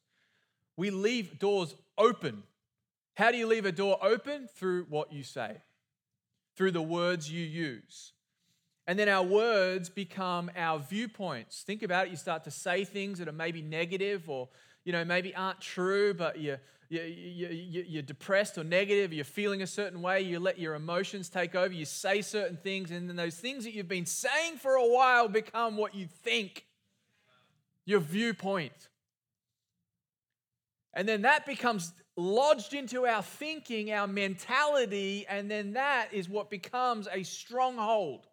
We 0.78 0.88
leave 0.88 1.38
doors 1.38 1.74
open. 1.98 2.44
How 3.14 3.30
do 3.30 3.36
you 3.36 3.46
leave 3.46 3.66
a 3.66 3.72
door 3.72 3.98
open? 4.00 4.48
Through 4.56 4.86
what 4.88 5.12
you 5.12 5.22
say, 5.22 5.58
through 6.56 6.70
the 6.70 6.80
words 6.80 7.30
you 7.30 7.44
use. 7.44 8.14
And 8.86 8.98
then 8.98 9.10
our 9.10 9.22
words 9.22 9.90
become 9.90 10.50
our 10.56 10.78
viewpoints. 10.78 11.62
Think 11.62 11.82
about 11.82 12.06
it. 12.06 12.12
You 12.12 12.16
start 12.16 12.42
to 12.44 12.50
say 12.50 12.86
things 12.86 13.18
that 13.18 13.28
are 13.28 13.32
maybe 13.32 13.60
negative 13.60 14.30
or, 14.30 14.48
you 14.82 14.92
know, 14.92 15.04
maybe 15.04 15.34
aren't 15.34 15.60
true, 15.60 16.14
but 16.14 16.38
you, 16.38 16.56
you're 16.88 18.02
depressed 18.02 18.58
or 18.58 18.64
negative, 18.64 19.12
you're 19.12 19.24
feeling 19.24 19.62
a 19.62 19.66
certain 19.66 20.02
way, 20.02 20.22
you 20.22 20.38
let 20.38 20.58
your 20.58 20.74
emotions 20.74 21.28
take 21.28 21.54
over, 21.54 21.72
you 21.72 21.84
say 21.84 22.22
certain 22.22 22.56
things, 22.56 22.90
and 22.90 23.08
then 23.08 23.16
those 23.16 23.36
things 23.36 23.64
that 23.64 23.72
you've 23.72 23.88
been 23.88 24.06
saying 24.06 24.56
for 24.58 24.74
a 24.74 24.86
while 24.86 25.28
become 25.28 25.76
what 25.76 25.94
you 25.94 26.06
think, 26.06 26.66
your 27.84 28.00
viewpoint. 28.00 28.88
And 30.94 31.08
then 31.08 31.22
that 31.22 31.44
becomes 31.44 31.92
lodged 32.16 32.72
into 32.72 33.06
our 33.06 33.22
thinking, 33.22 33.92
our 33.92 34.06
mentality, 34.06 35.26
and 35.28 35.50
then 35.50 35.74
that 35.74 36.08
is 36.12 36.28
what 36.28 36.48
becomes 36.48 37.06
a 37.12 37.22
stronghold. 37.22 38.26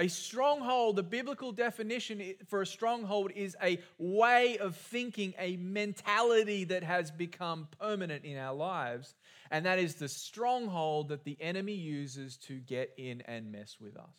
A 0.00 0.06
stronghold, 0.06 0.94
the 0.94 1.02
biblical 1.02 1.50
definition 1.50 2.22
for 2.46 2.62
a 2.62 2.66
stronghold 2.66 3.32
is 3.34 3.56
a 3.60 3.80
way 3.98 4.56
of 4.58 4.76
thinking, 4.76 5.34
a 5.40 5.56
mentality 5.56 6.62
that 6.64 6.84
has 6.84 7.10
become 7.10 7.66
permanent 7.80 8.24
in 8.24 8.38
our 8.38 8.54
lives. 8.54 9.16
And 9.50 9.66
that 9.66 9.80
is 9.80 9.96
the 9.96 10.08
stronghold 10.08 11.08
that 11.08 11.24
the 11.24 11.36
enemy 11.40 11.74
uses 11.74 12.36
to 12.46 12.60
get 12.60 12.94
in 12.96 13.22
and 13.22 13.50
mess 13.50 13.78
with 13.80 13.96
us. 13.96 14.16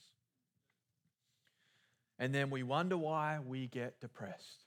And 2.19 2.35
then 2.35 2.49
we 2.49 2.61
wonder 2.61 2.97
why 2.97 3.39
we 3.39 3.67
get 3.67 4.01
depressed. 4.01 4.65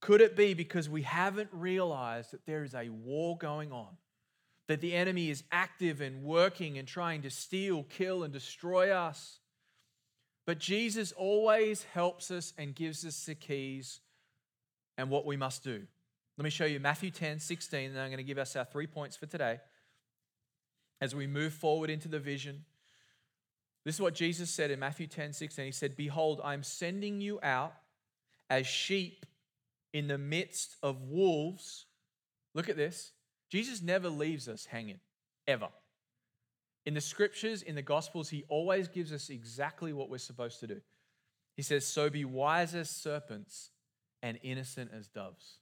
Could 0.00 0.20
it 0.20 0.36
be 0.36 0.52
because 0.52 0.90
we 0.90 1.02
haven't 1.02 1.48
realized 1.52 2.32
that 2.32 2.44
there 2.44 2.64
is 2.64 2.74
a 2.74 2.90
war 2.90 3.38
going 3.38 3.72
on? 3.72 3.96
That 4.70 4.80
the 4.80 4.94
enemy 4.94 5.30
is 5.30 5.42
active 5.50 6.00
and 6.00 6.22
working 6.22 6.78
and 6.78 6.86
trying 6.86 7.22
to 7.22 7.28
steal, 7.28 7.82
kill, 7.82 8.22
and 8.22 8.32
destroy 8.32 8.92
us. 8.92 9.40
But 10.46 10.60
Jesus 10.60 11.10
always 11.10 11.82
helps 11.92 12.30
us 12.30 12.52
and 12.56 12.72
gives 12.72 13.04
us 13.04 13.24
the 13.24 13.34
keys 13.34 13.98
and 14.96 15.10
what 15.10 15.26
we 15.26 15.36
must 15.36 15.64
do. 15.64 15.82
Let 16.38 16.44
me 16.44 16.50
show 16.50 16.66
you 16.66 16.78
Matthew 16.78 17.10
10, 17.10 17.40
16, 17.40 17.90
and 17.90 17.98
I'm 17.98 18.10
going 18.10 18.18
to 18.18 18.22
give 18.22 18.38
us 18.38 18.54
our 18.54 18.64
three 18.64 18.86
points 18.86 19.16
for 19.16 19.26
today 19.26 19.58
as 21.00 21.16
we 21.16 21.26
move 21.26 21.52
forward 21.52 21.90
into 21.90 22.06
the 22.06 22.20
vision. 22.20 22.64
This 23.84 23.96
is 23.96 24.00
what 24.00 24.14
Jesus 24.14 24.50
said 24.50 24.70
in 24.70 24.78
Matthew 24.78 25.08
10, 25.08 25.32
16. 25.32 25.64
He 25.64 25.72
said, 25.72 25.96
Behold, 25.96 26.40
I'm 26.44 26.62
sending 26.62 27.20
you 27.20 27.40
out 27.42 27.74
as 28.48 28.68
sheep 28.68 29.26
in 29.92 30.06
the 30.06 30.16
midst 30.16 30.76
of 30.80 31.02
wolves. 31.02 31.86
Look 32.54 32.68
at 32.68 32.76
this. 32.76 33.10
Jesus 33.50 33.82
never 33.82 34.08
leaves 34.08 34.48
us 34.48 34.66
hanging, 34.66 35.00
ever. 35.46 35.68
In 36.86 36.94
the 36.94 37.00
scriptures, 37.00 37.62
in 37.62 37.74
the 37.74 37.82
gospels, 37.82 38.30
he 38.30 38.44
always 38.48 38.88
gives 38.88 39.12
us 39.12 39.28
exactly 39.28 39.92
what 39.92 40.08
we're 40.08 40.18
supposed 40.18 40.60
to 40.60 40.66
do. 40.66 40.80
He 41.56 41.62
says, 41.62 41.86
So 41.86 42.08
be 42.08 42.24
wise 42.24 42.74
as 42.74 42.88
serpents 42.88 43.70
and 44.22 44.38
innocent 44.42 44.90
as 44.96 45.08
doves. 45.08 45.58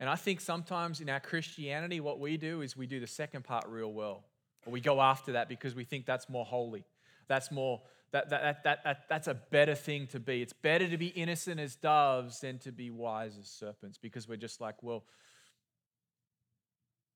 And 0.00 0.08
I 0.08 0.14
think 0.14 0.40
sometimes 0.40 1.00
in 1.00 1.08
our 1.08 1.20
Christianity, 1.20 2.00
what 2.00 2.20
we 2.20 2.36
do 2.36 2.62
is 2.62 2.76
we 2.76 2.86
do 2.86 3.00
the 3.00 3.06
second 3.06 3.44
part 3.44 3.66
real 3.68 3.92
well. 3.92 4.24
Or 4.64 4.72
we 4.72 4.80
go 4.80 5.00
after 5.00 5.32
that 5.32 5.48
because 5.48 5.74
we 5.74 5.84
think 5.84 6.06
that's 6.06 6.28
more 6.28 6.44
holy. 6.44 6.84
That's 7.26 7.50
more, 7.50 7.82
that, 8.12 8.30
that, 8.30 8.62
that, 8.62 8.84
that, 8.84 9.04
that's 9.08 9.26
a 9.26 9.34
better 9.34 9.74
thing 9.74 10.06
to 10.08 10.20
be. 10.20 10.40
It's 10.40 10.52
better 10.52 10.88
to 10.88 10.96
be 10.96 11.08
innocent 11.08 11.58
as 11.58 11.74
doves 11.74 12.40
than 12.40 12.58
to 12.60 12.72
be 12.72 12.90
wise 12.90 13.36
as 13.38 13.48
serpents 13.48 13.98
because 13.98 14.28
we're 14.28 14.36
just 14.36 14.60
like, 14.60 14.82
well, 14.82 15.04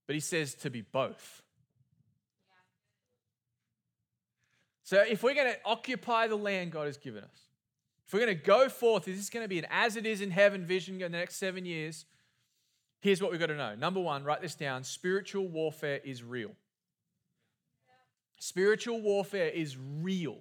but 0.07 0.15
he 0.15 0.21
says 0.21 0.55
to 0.57 0.71
be 0.71 0.83
both. 0.83 1.43
So 4.83 5.03
if 5.09 5.23
we're 5.23 5.35
going 5.35 5.53
to 5.53 5.59
occupy 5.65 6.27
the 6.27 6.37
land 6.37 6.73
God 6.73 6.87
has 6.87 6.99
given 6.99 7.25
us, 7.25 7.49
if 8.07 8.13
we're 8.13 8.27
going 8.27 8.37
to 8.37 8.45
go 8.45 8.69
forth, 8.69 9.09
is 9.09 9.17
this 9.17 9.25
is 9.25 9.31
going 9.31 9.45
to 9.45 9.49
be 9.49 9.59
an 9.59 9.67
as 9.71 9.97
it 9.97 10.05
is 10.05 10.21
in 10.21 10.31
heaven 10.31 10.67
vision 10.67 10.97
in 10.97 11.13
the 11.13 11.19
next 11.19 11.37
seven 11.37 11.65
years. 11.65 12.05
Here's 13.01 13.23
what 13.23 13.31
we've 13.31 13.41
got 13.41 13.47
to 13.47 13.57
know. 13.57 13.75
Number 13.75 14.01
one, 14.01 14.23
write 14.23 14.43
this 14.43 14.55
down 14.55 14.85
spiritual 14.85 15.49
warfare 15.49 16.01
is 16.05 16.23
real. 16.23 16.53
Spiritual 18.39 19.01
warfare 19.01 19.49
is 19.49 19.77
real. 20.01 20.39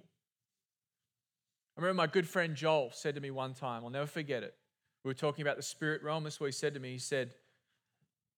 I 1.76 1.80
remember 1.80 2.02
my 2.02 2.06
good 2.06 2.28
friend 2.28 2.54
Joel 2.54 2.90
said 2.92 3.14
to 3.14 3.20
me 3.20 3.30
one 3.30 3.54
time, 3.54 3.84
I'll 3.84 3.90
never 3.90 4.06
forget 4.06 4.42
it. 4.42 4.54
We 5.02 5.08
were 5.08 5.14
talking 5.14 5.42
about 5.42 5.56
the 5.56 5.62
spirit 5.62 6.02
realm. 6.02 6.24
This 6.24 6.34
is 6.34 6.40
what 6.40 6.46
he 6.46 6.52
said 6.52 6.74
to 6.74 6.80
me. 6.80 6.92
He 6.92 6.98
said, 6.98 7.32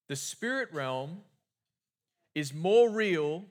the 0.09 0.17
spirit 0.17 0.69
realm 0.73 1.23
is 2.35 2.53
more 2.53 2.91
real 2.91 3.45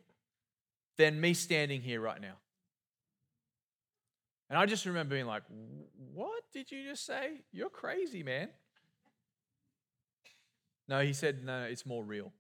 than 0.98 1.20
me 1.20 1.34
standing 1.34 1.82
here 1.82 2.02
right 2.02 2.22
now. 2.22 2.36
And 4.50 4.60
I 4.60 4.66
just 4.66 4.86
remember 4.86 5.16
being 5.16 5.26
like, 5.26 5.44
What 6.14 6.44
did 6.54 6.72
you 6.72 6.84
just 6.84 7.06
say? 7.06 7.42
You're 7.52 7.70
crazy, 7.70 8.24
man. 8.24 8.50
No, 10.88 11.02
he 11.02 11.14
said, 11.14 11.44
No, 11.44 11.64
it's 11.64 11.86
more 11.86 12.04
real. 12.04 12.32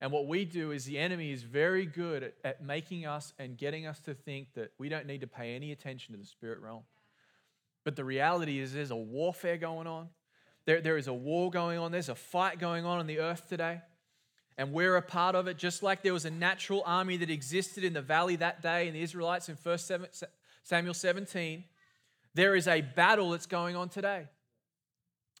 And 0.00 0.10
what 0.12 0.26
we 0.26 0.46
do 0.46 0.70
is 0.70 0.86
the 0.86 0.98
enemy 0.98 1.30
is 1.30 1.42
very 1.42 1.84
good 1.84 2.22
at, 2.22 2.34
at 2.42 2.64
making 2.64 3.04
us 3.04 3.34
and 3.38 3.58
getting 3.58 3.86
us 3.86 4.00
to 4.00 4.14
think 4.14 4.54
that 4.54 4.72
we 4.78 4.88
don't 4.88 5.06
need 5.06 5.20
to 5.20 5.26
pay 5.26 5.54
any 5.54 5.72
attention 5.72 6.14
to 6.14 6.18
the 6.18 6.26
spirit 6.26 6.60
realm. 6.60 6.84
But 7.84 7.96
the 7.96 8.04
reality 8.04 8.58
is, 8.58 8.72
there's 8.72 8.90
a 8.90 8.96
warfare 8.96 9.58
going 9.58 9.86
on. 9.86 10.08
There, 10.66 10.80
there 10.80 10.96
is 10.96 11.06
a 11.06 11.12
war 11.12 11.50
going 11.50 11.78
on. 11.78 11.92
There's 11.92 12.08
a 12.08 12.14
fight 12.14 12.58
going 12.58 12.84
on 12.84 12.98
on 12.98 13.06
the 13.06 13.20
earth 13.20 13.48
today. 13.48 13.80
And 14.58 14.72
we're 14.72 14.96
a 14.96 15.02
part 15.02 15.34
of 15.34 15.46
it, 15.46 15.56
just 15.56 15.82
like 15.82 16.02
there 16.02 16.12
was 16.12 16.26
a 16.26 16.30
natural 16.30 16.82
army 16.84 17.16
that 17.18 17.30
existed 17.30 17.82
in 17.82 17.94
the 17.94 18.02
valley 18.02 18.36
that 18.36 18.60
day 18.60 18.88
in 18.88 18.94
the 18.94 19.00
Israelites 19.00 19.48
in 19.48 19.56
1 19.62 19.78
Samuel 20.64 20.94
17. 20.94 21.64
There 22.34 22.54
is 22.54 22.68
a 22.68 22.82
battle 22.82 23.30
that's 23.30 23.46
going 23.46 23.74
on 23.74 23.88
today. 23.88 24.26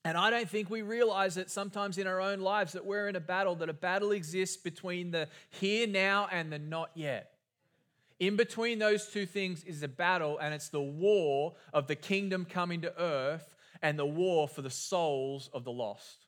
And 0.04 0.16
I 0.16 0.30
don't 0.30 0.48
think 0.48 0.70
we 0.70 0.80
realize 0.80 1.34
that 1.34 1.50
sometimes 1.50 1.98
in 1.98 2.06
our 2.06 2.20
own 2.20 2.40
lives 2.40 2.72
that 2.72 2.86
we're 2.86 3.08
in 3.08 3.16
a 3.16 3.20
battle, 3.20 3.54
that 3.56 3.68
a 3.68 3.74
battle 3.74 4.12
exists 4.12 4.56
between 4.56 5.10
the 5.10 5.28
here, 5.50 5.86
now, 5.86 6.26
and 6.32 6.50
the 6.50 6.58
not 6.58 6.90
yet. 6.94 7.32
In 8.18 8.36
between 8.36 8.78
those 8.78 9.06
two 9.06 9.26
things 9.26 9.64
is 9.64 9.82
a 9.82 9.88
battle, 9.88 10.38
and 10.38 10.54
it's 10.54 10.68
the 10.68 10.80
war 10.80 11.54
of 11.72 11.86
the 11.86 11.96
kingdom 11.96 12.46
coming 12.46 12.80
to 12.82 12.98
earth 13.00 13.49
and 13.82 13.98
the 13.98 14.06
war 14.06 14.48
for 14.48 14.62
the 14.62 14.70
souls 14.70 15.50
of 15.52 15.64
the 15.64 15.72
lost. 15.72 16.26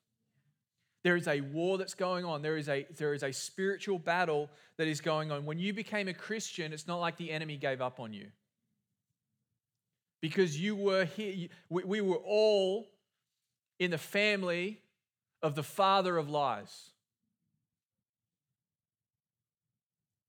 There 1.03 1.17
is 1.17 1.27
a 1.27 1.41
war 1.41 1.79
that's 1.79 1.95
going 1.95 2.25
on. 2.25 2.43
There 2.43 2.57
is 2.57 2.69
a, 2.69 2.87
there 2.97 3.13
is 3.13 3.23
a 3.23 3.33
spiritual 3.33 3.99
battle 3.99 4.49
that 4.77 4.87
is 4.87 5.01
going 5.01 5.33
on. 5.33 5.45
When 5.45 5.59
you 5.59 5.73
became 5.73 6.09
a 6.09 6.15
Christian, 6.15 6.73
it's 6.73 6.87
not 6.87 7.01
like 7.01 7.17
the 7.17 7.31
enemy 7.31 7.57
gave 7.57 7.81
up 7.81 7.99
on 7.99 8.13
you. 8.13 8.29
Because 10.21 10.59
you 10.59 10.77
were 10.77 11.05
here, 11.05 11.49
we, 11.69 11.83
we 11.83 12.01
were 12.01 12.21
all 12.25 12.89
in 13.81 13.91
the 13.91 13.99
family 13.99 14.81
of 15.43 15.57
the 15.57 15.65
father 15.65 16.17
of 16.17 16.31
lies. 16.31 16.91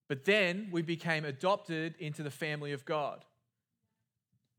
But 0.09 0.25
then 0.25 0.69
we 0.71 0.81
became 0.81 1.23
adopted 1.23 1.95
into 1.99 2.23
the 2.23 2.31
family 2.31 2.71
of 2.71 2.83
God. 2.83 3.23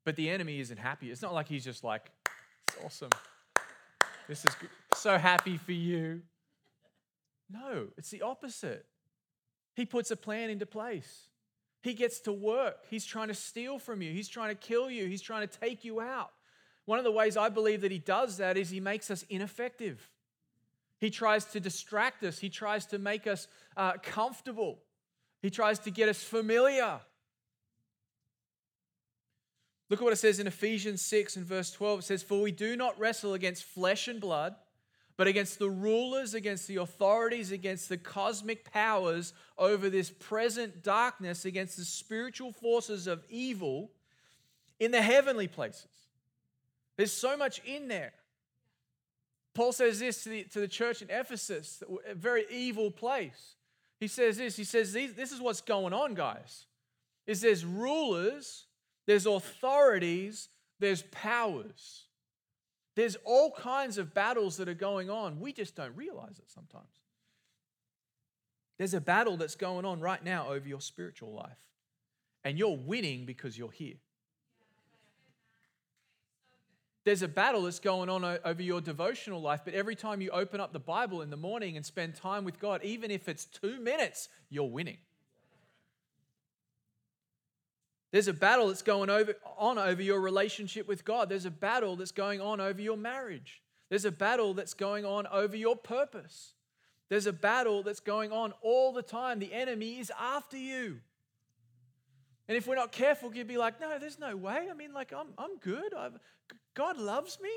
But 0.04 0.16
the 0.16 0.30
enemy 0.30 0.60
isn't 0.60 0.78
happy. 0.78 1.10
It's 1.10 1.22
not 1.22 1.34
like 1.34 1.48
he's 1.48 1.64
just 1.64 1.82
like, 1.82 2.12
awesome. 2.84 3.10
This 4.28 4.44
is 4.44 4.56
so 4.94 5.18
happy 5.18 5.58
for 5.58 5.72
you. 5.72 6.22
No, 7.50 7.88
it's 7.96 8.10
the 8.10 8.22
opposite. 8.22 8.86
He 9.74 9.84
puts 9.84 10.10
a 10.10 10.16
plan 10.16 10.50
into 10.50 10.66
place. 10.66 11.28
He 11.82 11.92
gets 11.92 12.20
to 12.20 12.32
work. 12.32 12.86
He's 12.88 13.04
trying 13.04 13.28
to 13.28 13.34
steal 13.34 13.78
from 13.78 14.00
you. 14.00 14.10
He's 14.12 14.28
trying 14.28 14.48
to 14.48 14.54
kill 14.54 14.90
you. 14.90 15.06
He's 15.06 15.20
trying 15.20 15.46
to 15.46 15.58
take 15.58 15.84
you 15.84 16.00
out. 16.00 16.30
One 16.86 16.98
of 16.98 17.04
the 17.04 17.12
ways 17.12 17.36
I 17.36 17.48
believe 17.48 17.82
that 17.82 17.90
he 17.90 17.98
does 17.98 18.38
that 18.38 18.56
is 18.56 18.70
he 18.70 18.80
makes 18.80 19.10
us 19.10 19.24
ineffective. 19.28 20.10
He 20.98 21.10
tries 21.10 21.44
to 21.46 21.60
distract 21.60 22.24
us, 22.24 22.38
he 22.38 22.48
tries 22.48 22.86
to 22.86 22.98
make 22.98 23.26
us 23.26 23.48
uh, 23.76 23.94
comfortable, 24.02 24.78
he 25.42 25.50
tries 25.50 25.78
to 25.80 25.90
get 25.90 26.08
us 26.08 26.22
familiar. 26.22 27.00
Look 29.90 30.00
at 30.00 30.04
what 30.04 30.12
it 30.12 30.16
says 30.16 30.40
in 30.40 30.46
Ephesians 30.46 31.02
6 31.02 31.36
and 31.36 31.44
verse 31.44 31.70
12. 31.70 32.00
It 32.00 32.02
says, 32.02 32.22
For 32.22 32.40
we 32.40 32.52
do 32.52 32.76
not 32.76 32.98
wrestle 32.98 33.34
against 33.34 33.64
flesh 33.64 34.08
and 34.08 34.20
blood, 34.20 34.54
but 35.16 35.26
against 35.26 35.58
the 35.58 35.70
rulers, 35.70 36.34
against 36.34 36.66
the 36.66 36.76
authorities, 36.76 37.52
against 37.52 37.88
the 37.88 37.98
cosmic 37.98 38.70
powers 38.72 39.32
over 39.58 39.90
this 39.90 40.10
present 40.10 40.82
darkness, 40.82 41.44
against 41.44 41.76
the 41.76 41.84
spiritual 41.84 42.52
forces 42.52 43.06
of 43.06 43.22
evil 43.28 43.90
in 44.80 44.90
the 44.90 45.02
heavenly 45.02 45.48
places. 45.48 45.86
There's 46.96 47.12
so 47.12 47.36
much 47.36 47.60
in 47.64 47.88
there. 47.88 48.12
Paul 49.54 49.72
says 49.72 50.00
this 50.00 50.24
to 50.24 50.30
the, 50.30 50.44
to 50.44 50.60
the 50.60 50.68
church 50.68 51.00
in 51.00 51.10
Ephesus, 51.10 51.82
a 52.08 52.14
very 52.14 52.44
evil 52.50 52.90
place. 52.90 53.54
He 54.00 54.08
says 54.08 54.36
this, 54.36 54.56
he 54.56 54.64
says, 54.64 54.92
this 54.92 55.30
is 55.30 55.40
what's 55.40 55.60
going 55.60 55.92
on, 55.92 56.14
guys. 56.14 56.66
Is 57.26 57.40
there's 57.40 57.64
rulers, 57.64 58.64
there's 59.06 59.26
authorities, 59.26 60.48
there's 60.78 61.02
powers. 61.02 62.04
There's 62.96 63.16
all 63.24 63.50
kinds 63.50 63.98
of 63.98 64.14
battles 64.14 64.56
that 64.58 64.68
are 64.68 64.74
going 64.74 65.10
on. 65.10 65.40
We 65.40 65.52
just 65.52 65.74
don't 65.74 65.96
realize 65.96 66.38
it 66.38 66.50
sometimes. 66.50 66.84
There's 68.78 68.94
a 68.94 69.00
battle 69.00 69.36
that's 69.36 69.56
going 69.56 69.84
on 69.84 70.00
right 70.00 70.22
now 70.22 70.48
over 70.48 70.66
your 70.66 70.80
spiritual 70.80 71.32
life. 71.34 71.58
And 72.44 72.58
you're 72.58 72.76
winning 72.76 73.24
because 73.24 73.56
you're 73.56 73.70
here. 73.70 73.96
There's 77.04 77.22
a 77.22 77.28
battle 77.28 77.62
that's 77.62 77.80
going 77.80 78.08
on 78.08 78.24
over 78.44 78.62
your 78.62 78.80
devotional 78.80 79.40
life, 79.40 79.60
but 79.64 79.74
every 79.74 79.94
time 79.94 80.22
you 80.22 80.30
open 80.30 80.58
up 80.58 80.72
the 80.72 80.78
Bible 80.78 81.20
in 81.20 81.28
the 81.28 81.36
morning 81.36 81.76
and 81.76 81.84
spend 81.84 82.14
time 82.14 82.44
with 82.44 82.58
God, 82.58 82.82
even 82.82 83.10
if 83.10 83.28
it's 83.28 83.44
two 83.44 83.78
minutes, 83.78 84.30
you're 84.48 84.70
winning. 84.70 84.96
There's 88.14 88.28
a 88.28 88.32
battle 88.32 88.68
that's 88.68 88.82
going 88.82 89.10
over, 89.10 89.34
on 89.58 89.76
over 89.76 90.00
your 90.00 90.20
relationship 90.20 90.86
with 90.86 91.04
God. 91.04 91.28
There's 91.28 91.46
a 91.46 91.50
battle 91.50 91.96
that's 91.96 92.12
going 92.12 92.40
on 92.40 92.60
over 92.60 92.80
your 92.80 92.96
marriage. 92.96 93.60
There's 93.88 94.04
a 94.04 94.12
battle 94.12 94.54
that's 94.54 94.72
going 94.72 95.04
on 95.04 95.26
over 95.26 95.56
your 95.56 95.74
purpose. 95.74 96.52
There's 97.08 97.26
a 97.26 97.32
battle 97.32 97.82
that's 97.82 97.98
going 97.98 98.30
on 98.30 98.52
all 98.62 98.92
the 98.92 99.02
time. 99.02 99.40
The 99.40 99.52
enemy 99.52 99.98
is 99.98 100.12
after 100.16 100.56
you. 100.56 101.00
And 102.46 102.56
if 102.56 102.68
we're 102.68 102.76
not 102.76 102.92
careful, 102.92 103.34
you'd 103.34 103.48
be 103.48 103.58
like, 103.58 103.80
no, 103.80 103.98
there's 103.98 104.20
no 104.20 104.36
way. 104.36 104.68
I 104.70 104.74
mean, 104.74 104.92
like, 104.92 105.12
I'm, 105.12 105.34
I'm 105.36 105.58
good. 105.58 105.92
I've, 105.92 106.16
God 106.74 106.96
loves 106.98 107.40
me. 107.42 107.50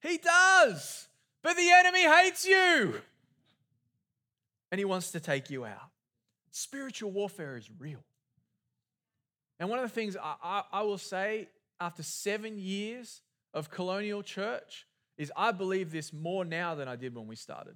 He 0.00 0.18
does. 0.18 1.08
But 1.42 1.56
the 1.56 1.72
enemy 1.72 2.02
hates 2.02 2.46
you. 2.46 3.00
And 4.70 4.78
he 4.78 4.84
wants 4.84 5.10
to 5.10 5.18
take 5.18 5.50
you 5.50 5.64
out. 5.64 5.90
Spiritual 6.52 7.10
warfare 7.10 7.56
is 7.56 7.68
real. 7.80 8.04
And 9.58 9.68
one 9.68 9.78
of 9.78 9.84
the 9.84 9.94
things 9.94 10.16
I, 10.16 10.34
I, 10.42 10.62
I 10.72 10.82
will 10.82 10.98
say 10.98 11.48
after 11.80 12.02
seven 12.02 12.58
years 12.58 13.20
of 13.54 13.70
colonial 13.70 14.22
church 14.22 14.86
is 15.16 15.32
I 15.36 15.52
believe 15.52 15.90
this 15.90 16.12
more 16.12 16.44
now 16.44 16.74
than 16.74 16.88
I 16.88 16.96
did 16.96 17.14
when 17.14 17.26
we 17.26 17.36
started. 17.36 17.74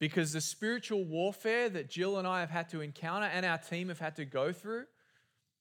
Because 0.00 0.32
the 0.32 0.40
spiritual 0.40 1.04
warfare 1.04 1.68
that 1.68 1.88
Jill 1.88 2.18
and 2.18 2.26
I 2.26 2.40
have 2.40 2.50
had 2.50 2.68
to 2.70 2.80
encounter 2.80 3.26
and 3.26 3.46
our 3.46 3.58
team 3.58 3.88
have 3.88 4.00
had 4.00 4.16
to 4.16 4.24
go 4.24 4.52
through 4.52 4.84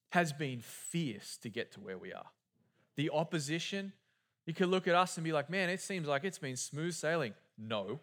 has 0.10 0.34
been 0.34 0.60
fierce 0.62 1.38
to 1.38 1.50
get 1.50 1.72
to 1.74 1.80
where 1.80 1.98
we 1.98 2.12
are. 2.12 2.26
The 2.96 3.10
opposition, 3.12 3.94
you 4.46 4.54
could 4.54 4.70
look 4.70 4.88
at 4.88 4.96
us 4.96 5.18
and 5.18 5.24
be 5.24 5.32
like, 5.32 5.50
man, 5.50 5.70
it 5.70 5.82
seems 5.82 6.08
like 6.08 6.24
it's 6.24 6.40
been 6.40 6.58
smooth 6.58 6.94
sailing. 6.94 7.34
No. 7.58 8.00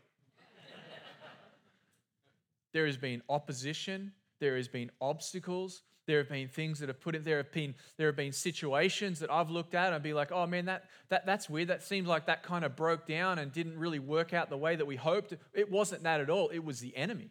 there 2.73 2.87
has 2.87 2.97
been 2.97 3.23
opposition, 3.29 4.13
there 4.41 4.57
has 4.57 4.69
been 4.69 4.91
obstacles, 5.01 5.83
there 6.11 6.19
have 6.19 6.29
been 6.29 6.49
things 6.49 6.81
that 6.81 6.89
have 6.89 7.01
put 7.01 7.15
it, 7.15 7.25
there 7.25 7.37
have 7.37 7.53
been, 7.53 7.75
there 7.97 8.09
have 8.09 8.17
been 8.17 8.33
situations 8.33 9.21
that 9.21 9.31
I've 9.31 9.49
looked 9.49 9.75
at 9.75 9.93
and 9.93 10.03
be 10.03 10.13
like, 10.13 10.33
oh 10.33 10.47
man, 10.47 10.65
that, 10.65 10.85
that, 11.09 11.25
that's 11.25 11.49
weird. 11.49 11.69
That 11.69 11.85
seems 11.85 12.09
like 12.09 12.27
that 12.27 12.43
kind 12.43 12.65
of 12.65 12.75
broke 12.75 13.07
down 13.07 13.39
and 13.39 13.53
didn't 13.53 13.79
really 13.79 14.01
work 14.01 14.35
out 14.35 14.51
the 14.51 14.57
way 14.57 14.75
that 14.75 14.87
we 14.87 14.97
hoped. 14.97 15.35
It 15.55 15.71
wasn't 15.71 16.03
that 16.03 16.21
at 16.21 16.29
all. 16.29 16.49
It 16.49 16.65
was 16.65 16.81
the 16.81 16.97
enemy 16.97 17.31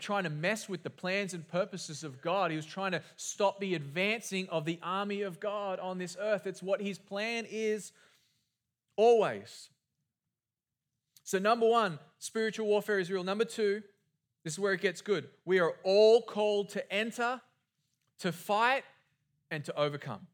trying 0.00 0.24
to 0.24 0.30
mess 0.30 0.68
with 0.68 0.82
the 0.82 0.90
plans 0.90 1.34
and 1.34 1.46
purposes 1.46 2.02
of 2.02 2.20
God. 2.20 2.50
He 2.50 2.56
was 2.56 2.66
trying 2.66 2.92
to 2.92 3.02
stop 3.16 3.60
the 3.60 3.74
advancing 3.74 4.48
of 4.48 4.64
the 4.64 4.78
army 4.82 5.22
of 5.22 5.38
God 5.38 5.78
on 5.78 5.98
this 5.98 6.16
earth. 6.20 6.46
It's 6.46 6.62
what 6.62 6.80
his 6.80 6.98
plan 6.98 7.46
is 7.48 7.92
always. 8.96 9.68
So, 11.22 11.38
number 11.38 11.68
one, 11.68 11.98
spiritual 12.18 12.66
warfare 12.66 12.98
is 12.98 13.10
real. 13.10 13.22
Number 13.22 13.44
two, 13.44 13.82
this 14.44 14.54
is 14.54 14.58
where 14.58 14.72
it 14.72 14.80
gets 14.80 15.00
good. 15.00 15.28
We 15.44 15.60
are 15.60 15.74
all 15.84 16.22
called 16.22 16.70
to 16.70 16.92
enter 16.92 17.40
to 18.20 18.32
fight 18.32 18.84
and 19.50 19.64
to 19.64 19.76
overcome. 19.78 20.26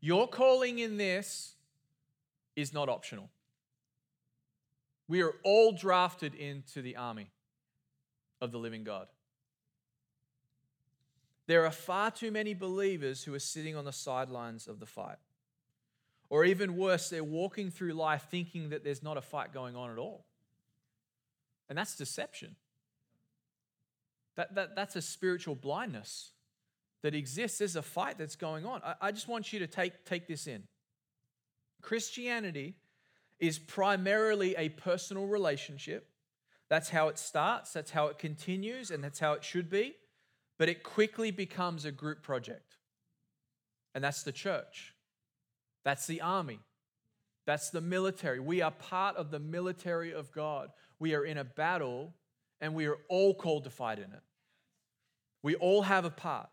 Your 0.00 0.28
calling 0.28 0.78
in 0.78 0.96
this 0.96 1.54
is 2.54 2.72
not 2.72 2.88
optional. 2.88 3.28
We 5.08 5.22
are 5.22 5.34
all 5.44 5.72
drafted 5.72 6.34
into 6.34 6.82
the 6.82 6.96
army 6.96 7.30
of 8.40 8.52
the 8.52 8.58
living 8.58 8.84
God. 8.84 9.08
There 11.46 11.64
are 11.64 11.70
far 11.70 12.10
too 12.10 12.32
many 12.32 12.54
believers 12.54 13.22
who 13.22 13.32
are 13.34 13.40
sitting 13.40 13.76
on 13.76 13.84
the 13.84 13.92
sidelines 13.92 14.66
of 14.66 14.80
the 14.80 14.86
fight. 14.86 15.18
Or 16.28 16.44
even 16.44 16.76
worse, 16.76 17.08
they're 17.08 17.22
walking 17.22 17.70
through 17.70 17.92
life 17.92 18.26
thinking 18.30 18.70
that 18.70 18.82
there's 18.82 19.02
not 19.02 19.16
a 19.16 19.20
fight 19.20 19.52
going 19.52 19.76
on 19.76 19.90
at 19.90 19.98
all. 19.98 20.26
And 21.68 21.78
that's 21.78 21.96
deception. 21.96 22.56
That, 24.36 24.54
that, 24.54 24.76
that's 24.76 24.96
a 24.96 25.02
spiritual 25.02 25.54
blindness 25.54 26.32
that 27.02 27.14
exists. 27.14 27.58
There's 27.58 27.76
a 27.76 27.82
fight 27.82 28.18
that's 28.18 28.36
going 28.36 28.66
on. 28.66 28.82
I, 28.84 28.94
I 29.00 29.12
just 29.12 29.28
want 29.28 29.52
you 29.52 29.60
to 29.60 29.66
take, 29.66 30.04
take 30.04 30.26
this 30.26 30.46
in. 30.46 30.64
Christianity 31.82 32.74
is 33.38 33.58
primarily 33.58 34.54
a 34.56 34.70
personal 34.70 35.26
relationship. 35.26 36.08
That's 36.68 36.90
how 36.90 37.08
it 37.08 37.18
starts, 37.18 37.72
that's 37.72 37.92
how 37.92 38.06
it 38.06 38.18
continues, 38.18 38.90
and 38.90 39.04
that's 39.04 39.20
how 39.20 39.34
it 39.34 39.44
should 39.44 39.70
be. 39.70 39.94
But 40.58 40.68
it 40.68 40.82
quickly 40.82 41.30
becomes 41.30 41.84
a 41.84 41.92
group 41.92 42.22
project. 42.22 42.76
And 43.94 44.02
that's 44.02 44.22
the 44.22 44.32
church, 44.32 44.94
that's 45.84 46.06
the 46.06 46.20
army. 46.20 46.60
That's 47.46 47.70
the 47.70 47.80
military. 47.80 48.40
We 48.40 48.60
are 48.60 48.72
part 48.72 49.16
of 49.16 49.30
the 49.30 49.38
military 49.38 50.12
of 50.12 50.32
God. 50.32 50.70
We 50.98 51.14
are 51.14 51.24
in 51.24 51.38
a 51.38 51.44
battle 51.44 52.12
and 52.60 52.74
we 52.74 52.86
are 52.86 52.98
all 53.08 53.34
called 53.34 53.64
to 53.64 53.70
fight 53.70 53.98
in 53.98 54.04
it. 54.12 54.22
We 55.46 55.54
all 55.54 55.82
have 55.82 56.04
a 56.04 56.10
part. 56.10 56.48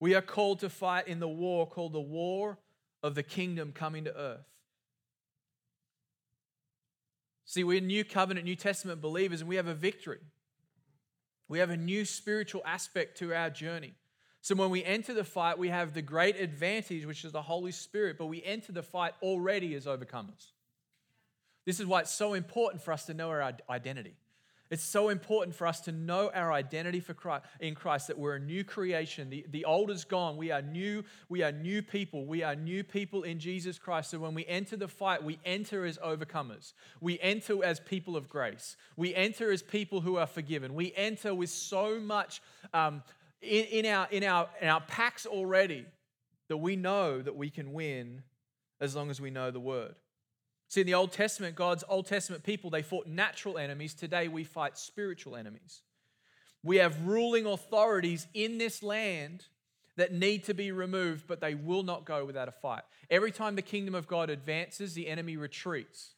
We 0.00 0.14
are 0.14 0.20
called 0.20 0.58
to 0.58 0.68
fight 0.68 1.08
in 1.08 1.18
the 1.18 1.26
war 1.26 1.66
called 1.66 1.94
the 1.94 1.98
war 1.98 2.58
of 3.02 3.14
the 3.14 3.22
kingdom 3.22 3.72
coming 3.72 4.04
to 4.04 4.14
earth. 4.14 4.44
See, 7.46 7.64
we're 7.64 7.80
New 7.80 8.04
Covenant, 8.04 8.44
New 8.44 8.54
Testament 8.54 9.00
believers, 9.00 9.40
and 9.40 9.48
we 9.48 9.56
have 9.56 9.66
a 9.66 9.72
victory. 9.72 10.18
We 11.48 11.60
have 11.60 11.70
a 11.70 11.76
new 11.78 12.04
spiritual 12.04 12.60
aspect 12.66 13.16
to 13.20 13.32
our 13.32 13.48
journey. 13.48 13.94
So 14.42 14.54
when 14.54 14.68
we 14.68 14.84
enter 14.84 15.14
the 15.14 15.24
fight, 15.24 15.56
we 15.56 15.70
have 15.70 15.94
the 15.94 16.02
great 16.02 16.38
advantage, 16.38 17.06
which 17.06 17.24
is 17.24 17.32
the 17.32 17.40
Holy 17.40 17.72
Spirit, 17.72 18.18
but 18.18 18.26
we 18.26 18.44
enter 18.44 18.72
the 18.72 18.82
fight 18.82 19.14
already 19.22 19.74
as 19.74 19.86
overcomers. 19.86 20.50
This 21.64 21.80
is 21.80 21.86
why 21.86 22.00
it's 22.00 22.12
so 22.12 22.34
important 22.34 22.82
for 22.82 22.92
us 22.92 23.06
to 23.06 23.14
know 23.14 23.30
our 23.30 23.54
identity. 23.70 24.18
It's 24.70 24.82
so 24.82 25.08
important 25.08 25.54
for 25.54 25.66
us 25.66 25.80
to 25.82 25.92
know 25.92 26.30
our 26.34 26.52
identity 26.52 27.00
for 27.00 27.14
Christ, 27.14 27.44
in 27.60 27.74
Christ, 27.74 28.08
that 28.08 28.18
we're 28.18 28.36
a 28.36 28.40
new 28.40 28.64
creation. 28.64 29.30
The, 29.30 29.46
the 29.50 29.64
old 29.64 29.90
is 29.90 30.04
gone. 30.04 30.36
We 30.36 30.50
are 30.50 30.60
new. 30.60 31.04
We 31.28 31.42
are 31.42 31.52
new 31.52 31.82
people. 31.82 32.26
We 32.26 32.42
are 32.42 32.54
new 32.54 32.84
people 32.84 33.22
in 33.22 33.38
Jesus 33.38 33.78
Christ. 33.78 34.10
So 34.10 34.18
when 34.18 34.34
we 34.34 34.44
enter 34.46 34.76
the 34.76 34.88
fight, 34.88 35.24
we 35.24 35.38
enter 35.44 35.86
as 35.86 35.96
overcomers. 35.98 36.74
We 37.00 37.18
enter 37.20 37.64
as 37.64 37.80
people 37.80 38.16
of 38.16 38.28
grace. 38.28 38.76
We 38.96 39.14
enter 39.14 39.50
as 39.50 39.62
people 39.62 40.02
who 40.02 40.16
are 40.16 40.26
forgiven. 40.26 40.74
We 40.74 40.92
enter 40.94 41.34
with 41.34 41.50
so 41.50 41.98
much 41.98 42.42
um, 42.74 43.02
in, 43.40 43.64
in, 43.66 43.86
our, 43.86 44.06
in, 44.10 44.24
our, 44.24 44.48
in 44.60 44.68
our 44.68 44.82
packs 44.82 45.24
already 45.24 45.86
that 46.48 46.58
we 46.58 46.76
know 46.76 47.22
that 47.22 47.36
we 47.36 47.50
can 47.50 47.72
win 47.72 48.22
as 48.80 48.94
long 48.94 49.10
as 49.10 49.20
we 49.20 49.30
know 49.30 49.50
the 49.50 49.60
word. 49.60 49.94
See, 50.68 50.82
in 50.82 50.86
the 50.86 50.94
Old 50.94 51.12
Testament, 51.12 51.56
God's 51.56 51.82
Old 51.88 52.06
Testament 52.06 52.44
people, 52.44 52.68
they 52.68 52.82
fought 52.82 53.06
natural 53.06 53.56
enemies. 53.56 53.94
Today, 53.94 54.28
we 54.28 54.44
fight 54.44 54.76
spiritual 54.76 55.34
enemies. 55.34 55.82
We 56.62 56.76
have 56.76 57.06
ruling 57.06 57.46
authorities 57.46 58.26
in 58.34 58.58
this 58.58 58.82
land 58.82 59.46
that 59.96 60.12
need 60.12 60.44
to 60.44 60.54
be 60.54 60.70
removed, 60.70 61.26
but 61.26 61.40
they 61.40 61.54
will 61.54 61.82
not 61.82 62.04
go 62.04 62.24
without 62.24 62.48
a 62.48 62.52
fight. 62.52 62.82
Every 63.10 63.32
time 63.32 63.56
the 63.56 63.62
kingdom 63.62 63.94
of 63.94 64.06
God 64.06 64.28
advances, 64.28 64.94
the 64.94 65.08
enemy 65.08 65.36
retreats. 65.36 66.14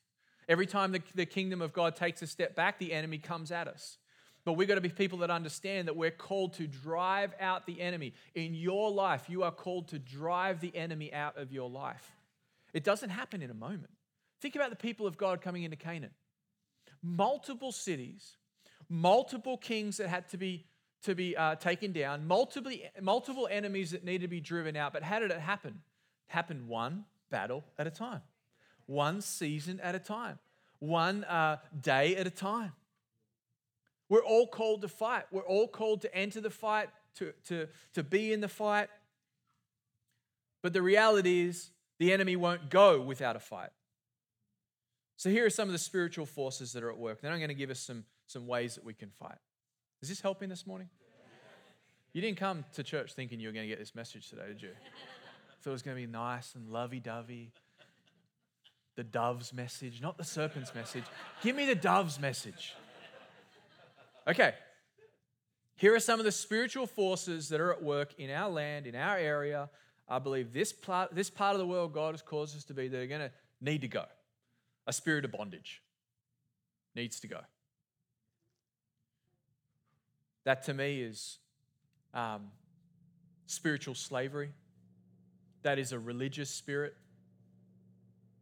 Every 0.48 0.66
time 0.66 0.90
the, 0.90 1.02
the 1.14 1.26
kingdom 1.26 1.62
of 1.62 1.72
God 1.72 1.94
takes 1.94 2.20
a 2.20 2.26
step 2.26 2.56
back, 2.56 2.78
the 2.78 2.92
enemy 2.92 3.18
comes 3.18 3.52
at 3.52 3.68
us. 3.68 3.98
But 4.44 4.54
we've 4.54 4.66
got 4.66 4.74
to 4.74 4.80
be 4.80 4.88
people 4.88 5.18
that 5.18 5.30
understand 5.30 5.86
that 5.86 5.96
we're 5.96 6.10
called 6.10 6.54
to 6.54 6.66
drive 6.66 7.32
out 7.40 7.66
the 7.66 7.80
enemy. 7.80 8.14
In 8.34 8.54
your 8.54 8.90
life, 8.90 9.28
you 9.28 9.44
are 9.44 9.52
called 9.52 9.88
to 9.88 9.98
drive 9.98 10.60
the 10.60 10.74
enemy 10.74 11.12
out 11.12 11.38
of 11.38 11.52
your 11.52 11.70
life. 11.70 12.10
It 12.72 12.82
doesn't 12.82 13.10
happen 13.10 13.42
in 13.42 13.50
a 13.50 13.54
moment. 13.54 13.90
Think 14.40 14.56
about 14.56 14.70
the 14.70 14.76
people 14.76 15.06
of 15.06 15.16
God 15.16 15.42
coming 15.42 15.64
into 15.64 15.76
Canaan. 15.76 16.10
Multiple 17.02 17.72
cities, 17.72 18.36
multiple 18.88 19.56
kings 19.56 19.98
that 19.98 20.08
had 20.08 20.28
to 20.30 20.36
be, 20.36 20.66
to 21.02 21.14
be 21.14 21.36
uh, 21.36 21.56
taken 21.56 21.92
down, 21.92 22.26
multiple, 22.26 22.72
multiple 23.00 23.48
enemies 23.50 23.90
that 23.90 24.04
need 24.04 24.20
to 24.22 24.28
be 24.28 24.40
driven 24.40 24.76
out. 24.76 24.92
But 24.92 25.02
how 25.02 25.18
did 25.18 25.30
it 25.30 25.40
happen? 25.40 25.80
It 26.28 26.32
happened 26.32 26.68
one 26.68 27.04
battle 27.30 27.64
at 27.78 27.86
a 27.86 27.90
time, 27.90 28.22
one 28.86 29.20
season 29.20 29.80
at 29.80 29.94
a 29.94 29.98
time, 29.98 30.38
one 30.78 31.24
uh, 31.24 31.58
day 31.80 32.16
at 32.16 32.26
a 32.26 32.30
time. 32.30 32.72
We're 34.08 34.24
all 34.24 34.46
called 34.46 34.82
to 34.82 34.88
fight. 34.88 35.24
We're 35.30 35.42
all 35.42 35.68
called 35.68 36.02
to 36.02 36.14
enter 36.14 36.40
the 36.40 36.50
fight, 36.50 36.88
to, 37.16 37.32
to, 37.48 37.68
to 37.94 38.02
be 38.02 38.32
in 38.32 38.40
the 38.40 38.48
fight. 38.48 38.88
But 40.62 40.72
the 40.72 40.82
reality 40.82 41.42
is, 41.42 41.70
the 41.98 42.12
enemy 42.12 42.34
won't 42.34 42.70
go 42.70 43.00
without 43.00 43.36
a 43.36 43.40
fight. 43.40 43.70
So 45.20 45.28
here 45.28 45.44
are 45.44 45.50
some 45.50 45.68
of 45.68 45.72
the 45.72 45.78
spiritual 45.78 46.24
forces 46.24 46.72
that 46.72 46.82
are 46.82 46.88
at 46.88 46.96
work. 46.96 47.20
Then 47.20 47.30
I'm 47.30 47.40
going 47.40 47.50
to 47.50 47.54
give 47.54 47.68
us 47.68 47.78
some, 47.78 48.04
some 48.26 48.46
ways 48.46 48.76
that 48.76 48.84
we 48.84 48.94
can 48.94 49.10
fight. 49.10 49.36
Is 50.00 50.08
this 50.08 50.22
helping 50.22 50.48
this 50.48 50.66
morning? 50.66 50.88
You 52.14 52.22
didn't 52.22 52.38
come 52.38 52.64
to 52.72 52.82
church 52.82 53.12
thinking 53.12 53.38
you 53.38 53.48
were 53.48 53.52
going 53.52 53.66
to 53.66 53.68
get 53.68 53.78
this 53.78 53.94
message 53.94 54.30
today, 54.30 54.46
did 54.48 54.62
you? 54.62 54.70
Thought 55.60 55.70
it 55.70 55.72
was 55.72 55.82
going 55.82 55.94
to 55.94 56.00
be 56.00 56.10
nice 56.10 56.54
and 56.54 56.70
lovey 56.70 57.00
dovey. 57.00 57.52
The 58.96 59.04
dove's 59.04 59.52
message, 59.52 60.00
not 60.00 60.16
the 60.16 60.24
serpent's 60.24 60.74
message. 60.74 61.04
Give 61.42 61.54
me 61.54 61.66
the 61.66 61.74
dove's 61.74 62.18
message. 62.18 62.72
Okay. 64.26 64.54
Here 65.76 65.94
are 65.94 66.00
some 66.00 66.18
of 66.18 66.24
the 66.24 66.32
spiritual 66.32 66.86
forces 66.86 67.50
that 67.50 67.60
are 67.60 67.70
at 67.70 67.82
work 67.82 68.14
in 68.16 68.30
our 68.30 68.48
land, 68.48 68.86
in 68.86 68.94
our 68.94 69.18
area. 69.18 69.68
I 70.08 70.18
believe 70.18 70.54
this 70.54 70.72
part, 70.72 71.14
this 71.14 71.28
part 71.28 71.52
of 71.52 71.58
the 71.58 71.66
world 71.66 71.92
God 71.92 72.14
has 72.14 72.22
caused 72.22 72.56
us 72.56 72.64
to 72.64 72.72
be, 72.72 72.88
they're 72.88 73.06
going 73.06 73.20
to 73.20 73.32
need 73.60 73.82
to 73.82 73.88
go 73.88 74.06
a 74.86 74.92
spirit 74.92 75.24
of 75.24 75.32
bondage 75.32 75.82
needs 76.94 77.20
to 77.20 77.28
go. 77.28 77.40
That 80.44 80.64
to 80.64 80.74
me 80.74 81.02
is 81.02 81.38
um, 82.14 82.48
spiritual 83.46 83.94
slavery. 83.94 84.50
That 85.62 85.78
is 85.78 85.92
a 85.92 85.98
religious 85.98 86.50
spirit. 86.50 86.94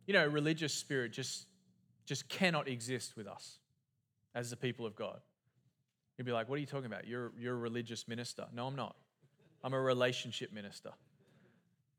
You 0.06 0.14
know, 0.14 0.26
religious 0.26 0.72
spirit 0.72 1.12
just, 1.12 1.46
just 2.06 2.28
cannot 2.28 2.68
exist 2.68 3.16
with 3.16 3.26
us 3.26 3.58
as 4.34 4.50
the 4.50 4.56
people 4.56 4.86
of 4.86 4.94
God. 4.94 5.20
You'd 6.16 6.24
be 6.24 6.32
like, 6.32 6.48
what 6.48 6.56
are 6.56 6.60
you 6.60 6.66
talking 6.66 6.86
about? 6.86 7.06
You're, 7.06 7.32
you're 7.38 7.54
a 7.54 7.58
religious 7.58 8.08
minister. 8.08 8.46
No, 8.54 8.66
I'm 8.66 8.76
not. 8.76 8.96
I'm 9.62 9.74
a 9.74 9.80
relationship 9.80 10.52
minister. 10.52 10.90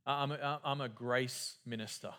I'm 0.07 0.31
a, 0.31 0.59
I'm 0.63 0.81
a 0.81 0.89
grace 0.89 1.55
minister. 1.65 2.11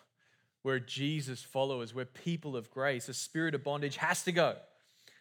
We're 0.62 0.78
Jesus 0.78 1.42
followers. 1.42 1.94
We're 1.94 2.04
people 2.04 2.56
of 2.56 2.70
grace. 2.70 3.08
A 3.08 3.14
spirit 3.14 3.54
of 3.54 3.64
bondage 3.64 3.96
has 3.96 4.22
to 4.24 4.32
go. 4.32 4.56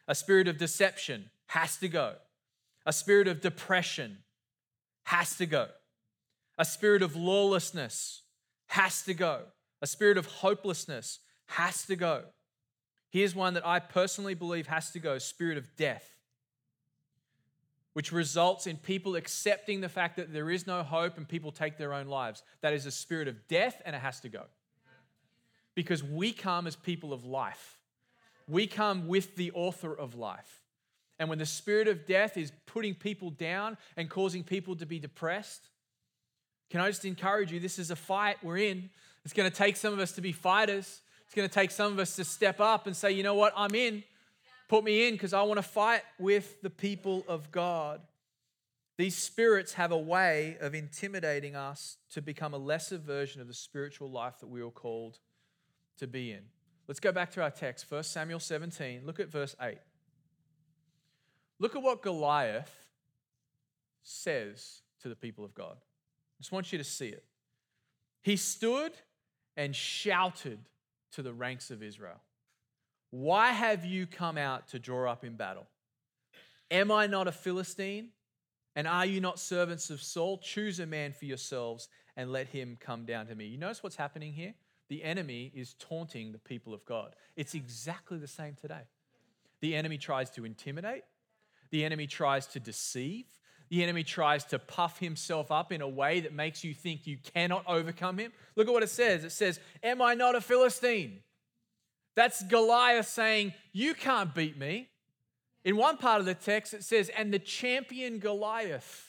A 0.08 0.16
spirit 0.16 0.48
of 0.48 0.58
deception 0.58 1.30
has 1.48 1.78
to 1.78 1.88
go. 1.88 2.16
A 2.86 2.92
spirit 2.92 3.28
of 3.28 3.42
depression 3.42 4.18
has 5.04 5.38
to 5.38 5.46
go. 5.46 5.68
A 6.58 6.66
spirit 6.66 7.02
of 7.02 7.16
lawlessness 7.16 8.24
has 8.68 9.04
to 9.04 9.14
go. 9.14 9.44
A 9.82 9.88
spirit 9.88 10.18
of 10.18 10.26
hopelessness 10.26 11.20
has 11.48 11.86
to 11.86 11.96
go. 11.96 12.24
Here's 13.10 13.34
one 13.34 13.54
that 13.54 13.66
I 13.66 13.80
personally 13.80 14.34
believe 14.36 14.68
has 14.68 14.92
to 14.92 15.00
go 15.00 15.18
spirit 15.18 15.58
of 15.58 15.76
death, 15.78 16.18
which 17.94 18.12
results 18.12 18.68
in 18.68 18.78
people 18.78 19.16
accepting 19.16 19.82
the 19.82 19.90
fact 19.90 20.18
that 20.18 20.34
there 20.34 20.52
is 20.52 20.68
no 20.68 20.84
hope 20.84 21.18
and 21.18 21.28
people 21.28 21.52
take 21.52 21.78
their 21.78 21.94
own 21.94 22.08
lives. 22.08 22.44
That 22.62 22.74
is 22.74 22.86
a 22.86 22.92
spirit 22.92 23.28
of 23.28 23.48
death 23.48 23.82
and 23.86 23.96
it 23.96 24.00
has 24.00 24.20
to 24.22 24.30
go 24.30 24.44
because 25.80 26.04
we 26.04 26.34
come 26.34 26.68
as 26.68 26.76
people 26.76 27.14
of 27.14 27.24
life. 27.24 27.78
We 28.50 28.68
come 28.68 29.08
with 29.08 29.38
the 29.38 29.54
author 29.54 29.98
of 29.98 30.14
life. 30.14 30.66
And 31.18 31.30
when 31.30 31.40
the 31.40 31.46
spirit 31.46 31.88
of 31.88 32.06
death 32.06 32.36
is 32.36 32.52
putting 32.66 32.96
people 32.96 33.30
down 33.30 33.78
and 33.96 34.10
causing 34.10 34.44
people 34.44 34.76
to 34.76 34.86
be 34.86 35.00
depressed, 35.00 35.70
can 36.70 36.82
I 36.82 36.88
just 36.88 37.06
encourage 37.06 37.54
you? 37.54 37.62
This 37.62 37.80
is 37.80 37.92
a 37.92 37.96
fight 37.96 38.44
we're 38.44 38.58
in. 38.58 38.90
It's 39.24 39.34
going 39.34 39.50
to 39.50 39.56
take 39.56 39.78
some 39.78 39.94
of 39.94 40.00
us 40.00 40.12
to 40.12 40.22
be 40.22 40.34
fighters. 40.34 41.00
It's 41.28 41.34
going 41.34 41.48
to 41.48 41.54
take 41.54 41.72
some 41.72 41.94
of 41.94 42.00
us 42.00 42.18
to 42.18 42.26
step 42.26 42.60
up 42.60 42.86
and 42.86 42.94
say, 42.94 43.14
you 43.14 43.24
know 43.24 43.36
what, 43.36 43.54
I'm 43.56 43.74
in. 43.74 44.04
Put 44.68 44.84
me 44.84 45.08
in 45.08 45.14
because 45.14 45.32
I 45.32 45.44
want 45.44 45.60
to 45.60 45.64
fight 45.64 46.02
with 46.20 46.62
the 46.62 46.70
people 46.70 47.24
of 47.30 47.54
God. 47.54 48.02
These 48.98 49.16
spirits 49.16 49.76
have 49.76 49.94
a 49.94 49.98
way 49.98 50.58
of 50.60 50.76
intimidating 50.76 51.56
us 51.56 51.96
to 52.12 52.22
become 52.22 52.54
a 52.54 52.58
lesser 52.58 52.98
version 52.98 53.40
of 53.40 53.48
the 53.48 53.54
spiritual 53.54 54.12
life 54.12 54.42
that 54.42 54.48
we 54.48 54.62
were 54.62 54.72
called 54.72 55.20
to 56.00 56.08
be 56.08 56.32
in. 56.32 56.42
Let's 56.88 57.00
go 57.00 57.12
back 57.12 57.32
to 57.34 57.42
our 57.42 57.52
text, 57.52 57.86
1 57.90 58.04
Samuel 58.04 58.40
17. 58.40 59.02
Look 59.06 59.20
at 59.20 59.30
verse 59.30 59.56
8. 59.62 59.78
Look 61.60 61.76
at 61.76 61.84
what 61.84 62.02
Goliath 62.02 62.74
says 64.02 64.82
to 65.02 65.10
the 65.10 65.16
people 65.16 65.46
of 65.46 65.54
God. 65.54 65.76
I 65.78 66.42
just 66.42 66.52
want 66.52 66.72
you 66.72 66.78
to 66.78 66.84
see 66.84 67.10
it. 67.10 67.24
He 68.24 68.38
stood 68.38 68.94
and 69.56 69.76
shouted 69.76 70.60
to 71.12 71.22
the 71.22 71.34
ranks 71.34 71.70
of 71.70 71.84
Israel 71.84 72.22
Why 73.12 73.52
have 73.52 73.86
you 73.86 74.08
come 74.08 74.38
out 74.38 74.70
to 74.70 74.80
draw 74.80 75.12
up 75.12 75.24
in 75.24 75.36
battle? 75.36 75.68
Am 76.72 76.92
I 76.92 77.08
not 77.08 77.28
a 77.28 77.32
Philistine? 77.32 78.10
And 78.76 78.88
are 78.88 79.06
you 79.06 79.20
not 79.20 79.40
servants 79.40 79.90
of 79.90 80.02
Saul? 80.02 80.38
Choose 80.38 80.80
a 80.80 80.86
man 80.86 81.12
for 81.12 81.26
yourselves 81.26 81.90
and 82.16 82.32
let 82.32 82.48
him 82.48 82.78
come 82.80 83.06
down 83.06 83.28
to 83.28 83.36
me. 83.36 83.46
You 83.46 83.58
notice 83.58 83.84
what's 83.84 83.96
happening 83.96 84.32
here? 84.32 84.54
The 84.90 85.04
enemy 85.04 85.52
is 85.56 85.76
taunting 85.76 86.32
the 86.32 86.40
people 86.40 86.74
of 86.74 86.84
God. 86.86 87.16
It's 87.36 87.54
exactly 87.54 88.18
the 88.18 88.28
same 88.28 88.56
today. 88.60 88.82
The 89.62 89.76
enemy 89.76 89.98
tries 89.98 90.30
to 90.32 90.46
intimidate, 90.46 91.04
the 91.72 91.86
enemy 91.86 92.08
tries 92.08 92.48
to 92.48 92.60
deceive, 92.60 93.26
the 93.70 93.84
enemy 93.84 94.04
tries 94.04 94.46
to 94.46 94.58
puff 94.58 95.00
himself 95.00 95.52
up 95.52 95.72
in 95.72 95.82
a 95.82 95.88
way 95.88 96.22
that 96.22 96.34
makes 96.34 96.64
you 96.64 96.74
think 96.74 97.06
you 97.06 97.18
cannot 97.34 97.64
overcome 97.68 98.18
him. 98.18 98.32
Look 98.56 98.68
at 98.68 98.74
what 98.74 98.84
it 98.84 98.90
says 98.90 99.24
it 99.24 99.32
says, 99.32 99.60
Am 99.84 100.02
I 100.02 100.16
not 100.16 100.36
a 100.36 100.42
Philistine? 100.42 101.20
That's 102.16 102.44
Goliath 102.44 103.08
saying, 103.08 103.54
You 103.72 103.94
can't 103.94 104.34
beat 104.34 104.58
me. 104.58 104.90
In 105.64 105.78
one 105.78 105.98
part 105.98 106.20
of 106.20 106.26
the 106.26 106.34
text, 106.34 106.74
it 106.74 106.84
says, 106.84 107.10
And 107.16 107.32
the 107.32 107.40
champion 107.40 108.18
Goliath. 108.18 109.09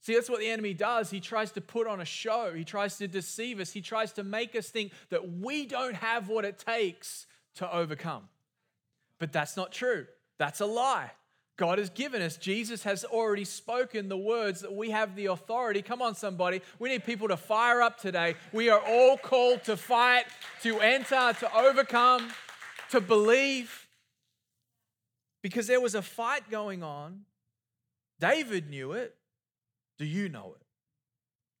See, 0.00 0.14
that's 0.14 0.30
what 0.30 0.40
the 0.40 0.48
enemy 0.48 0.74
does. 0.74 1.10
He 1.10 1.20
tries 1.20 1.52
to 1.52 1.60
put 1.60 1.86
on 1.86 2.00
a 2.00 2.04
show, 2.04 2.52
he 2.54 2.64
tries 2.64 2.98
to 2.98 3.08
deceive 3.08 3.60
us, 3.60 3.72
he 3.72 3.80
tries 3.80 4.12
to 4.12 4.24
make 4.24 4.54
us 4.54 4.68
think 4.68 4.92
that 5.10 5.38
we 5.38 5.66
don't 5.66 5.96
have 5.96 6.28
what 6.28 6.44
it 6.44 6.58
takes 6.58 7.26
to 7.56 7.72
overcome. 7.74 8.28
But 9.18 9.32
that's 9.32 9.56
not 9.56 9.72
true. 9.72 10.06
That's 10.38 10.60
a 10.60 10.66
lie. 10.66 11.10
God 11.56 11.78
has 11.78 11.90
given 11.90 12.22
us. 12.22 12.36
Jesus 12.36 12.84
has 12.84 13.04
already 13.04 13.44
spoken 13.44 14.08
the 14.08 14.16
words 14.16 14.60
that 14.60 14.72
we 14.72 14.90
have 14.90 15.16
the 15.16 15.26
authority. 15.26 15.82
Come 15.82 16.00
on, 16.00 16.14
somebody. 16.14 16.62
We 16.78 16.88
need 16.88 17.04
people 17.04 17.26
to 17.28 17.36
fire 17.36 17.82
up 17.82 17.98
today. 17.98 18.36
We 18.52 18.70
are 18.70 18.80
all 18.80 19.16
called 19.18 19.64
to 19.64 19.76
fight, 19.76 20.26
to 20.62 20.78
enter, 20.78 21.32
to 21.40 21.56
overcome, 21.56 22.30
to 22.90 23.00
believe. 23.00 23.88
Because 25.42 25.66
there 25.66 25.80
was 25.80 25.96
a 25.96 26.02
fight 26.02 26.48
going 26.48 26.84
on. 26.84 27.22
David 28.20 28.70
knew 28.70 28.92
it. 28.92 29.17
Do 29.98 30.06
you 30.06 30.28
know 30.28 30.54
it? 30.58 30.64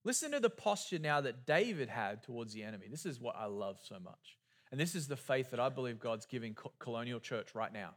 Listen 0.04 0.30
to 0.30 0.40
the 0.40 0.50
posture 0.50 0.98
now 0.98 1.20
that 1.20 1.44
David 1.44 1.88
had 1.88 2.22
towards 2.22 2.54
the 2.54 2.62
enemy. 2.62 2.86
This 2.90 3.04
is 3.04 3.20
what 3.20 3.36
I 3.36 3.46
love 3.46 3.78
so 3.82 3.96
much. 4.02 4.38
And 4.70 4.80
this 4.80 4.94
is 4.94 5.08
the 5.08 5.16
faith 5.16 5.50
that 5.50 5.60
I 5.60 5.68
believe 5.68 5.98
God's 5.98 6.26
giving 6.26 6.56
Colonial 6.78 7.20
Church 7.20 7.54
right 7.54 7.72
now. 7.72 7.90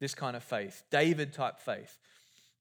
This 0.00 0.14
kind 0.14 0.36
of 0.36 0.42
faith, 0.42 0.82
David 0.90 1.32
type 1.32 1.58
faith. 1.58 1.98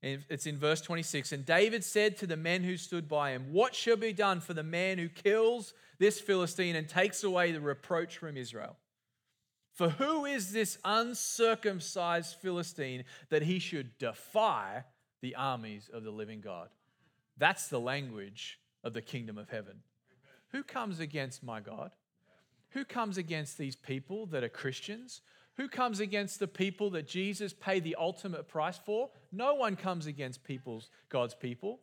It's 0.01 0.45
in 0.45 0.57
verse 0.57 0.81
26. 0.81 1.31
And 1.31 1.45
David 1.45 1.83
said 1.83 2.17
to 2.17 2.27
the 2.27 2.37
men 2.37 2.63
who 2.63 2.77
stood 2.77 3.07
by 3.07 3.31
him, 3.31 3.51
What 3.51 3.73
shall 3.73 3.95
be 3.95 4.13
done 4.13 4.41
for 4.41 4.53
the 4.53 4.63
man 4.63 4.99
who 4.99 5.09
kills 5.09 5.73
this 5.97 6.19
Philistine 6.19 6.75
and 6.75 6.87
takes 6.87 7.23
away 7.23 7.51
the 7.51 7.61
reproach 7.61 8.17
from 8.17 8.37
Israel? 8.37 8.77
For 9.73 9.89
who 9.89 10.25
is 10.25 10.51
this 10.51 10.77
uncircumcised 10.83 12.35
Philistine 12.41 13.05
that 13.29 13.43
he 13.43 13.59
should 13.59 13.97
defy 13.97 14.83
the 15.21 15.35
armies 15.35 15.89
of 15.91 16.03
the 16.03 16.11
living 16.11 16.41
God? 16.41 16.69
That's 17.37 17.67
the 17.67 17.79
language 17.79 18.59
of 18.83 18.93
the 18.93 19.01
kingdom 19.01 19.37
of 19.37 19.49
heaven. 19.49 19.81
Who 20.51 20.63
comes 20.63 20.99
against 20.99 21.43
my 21.43 21.59
God? 21.59 21.91
Who 22.71 22.85
comes 22.85 23.17
against 23.17 23.57
these 23.57 23.75
people 23.75 24.25
that 24.27 24.43
are 24.43 24.49
Christians? 24.49 25.21
Who 25.55 25.67
comes 25.67 25.99
against 25.99 26.39
the 26.39 26.47
people 26.47 26.91
that 26.91 27.07
Jesus 27.07 27.53
paid 27.53 27.83
the 27.83 27.95
ultimate 27.99 28.47
price 28.47 28.77
for? 28.77 29.09
No 29.31 29.55
one 29.55 29.75
comes 29.75 30.05
against 30.05 30.43
people's 30.43 30.89
God's 31.09 31.33
people. 31.33 31.79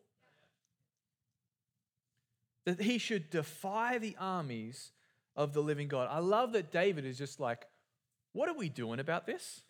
That 2.65 2.81
he 2.81 2.99
should 2.99 3.31
defy 3.31 3.99
the 3.99 4.17
armies 4.19 4.93
of 5.37 5.53
the 5.53 5.63
living 5.63 5.89
God. 5.89 6.09
I 6.11 6.21
love 6.21 6.53
that 6.53 6.73
David 6.73 7.05
is 7.05 7.19
just 7.19 7.41
like, 7.41 7.67
what 8.33 8.49
are 8.49 8.57
we 8.57 8.69
doing 8.69 9.01
about 9.01 9.27
this? 9.27 9.63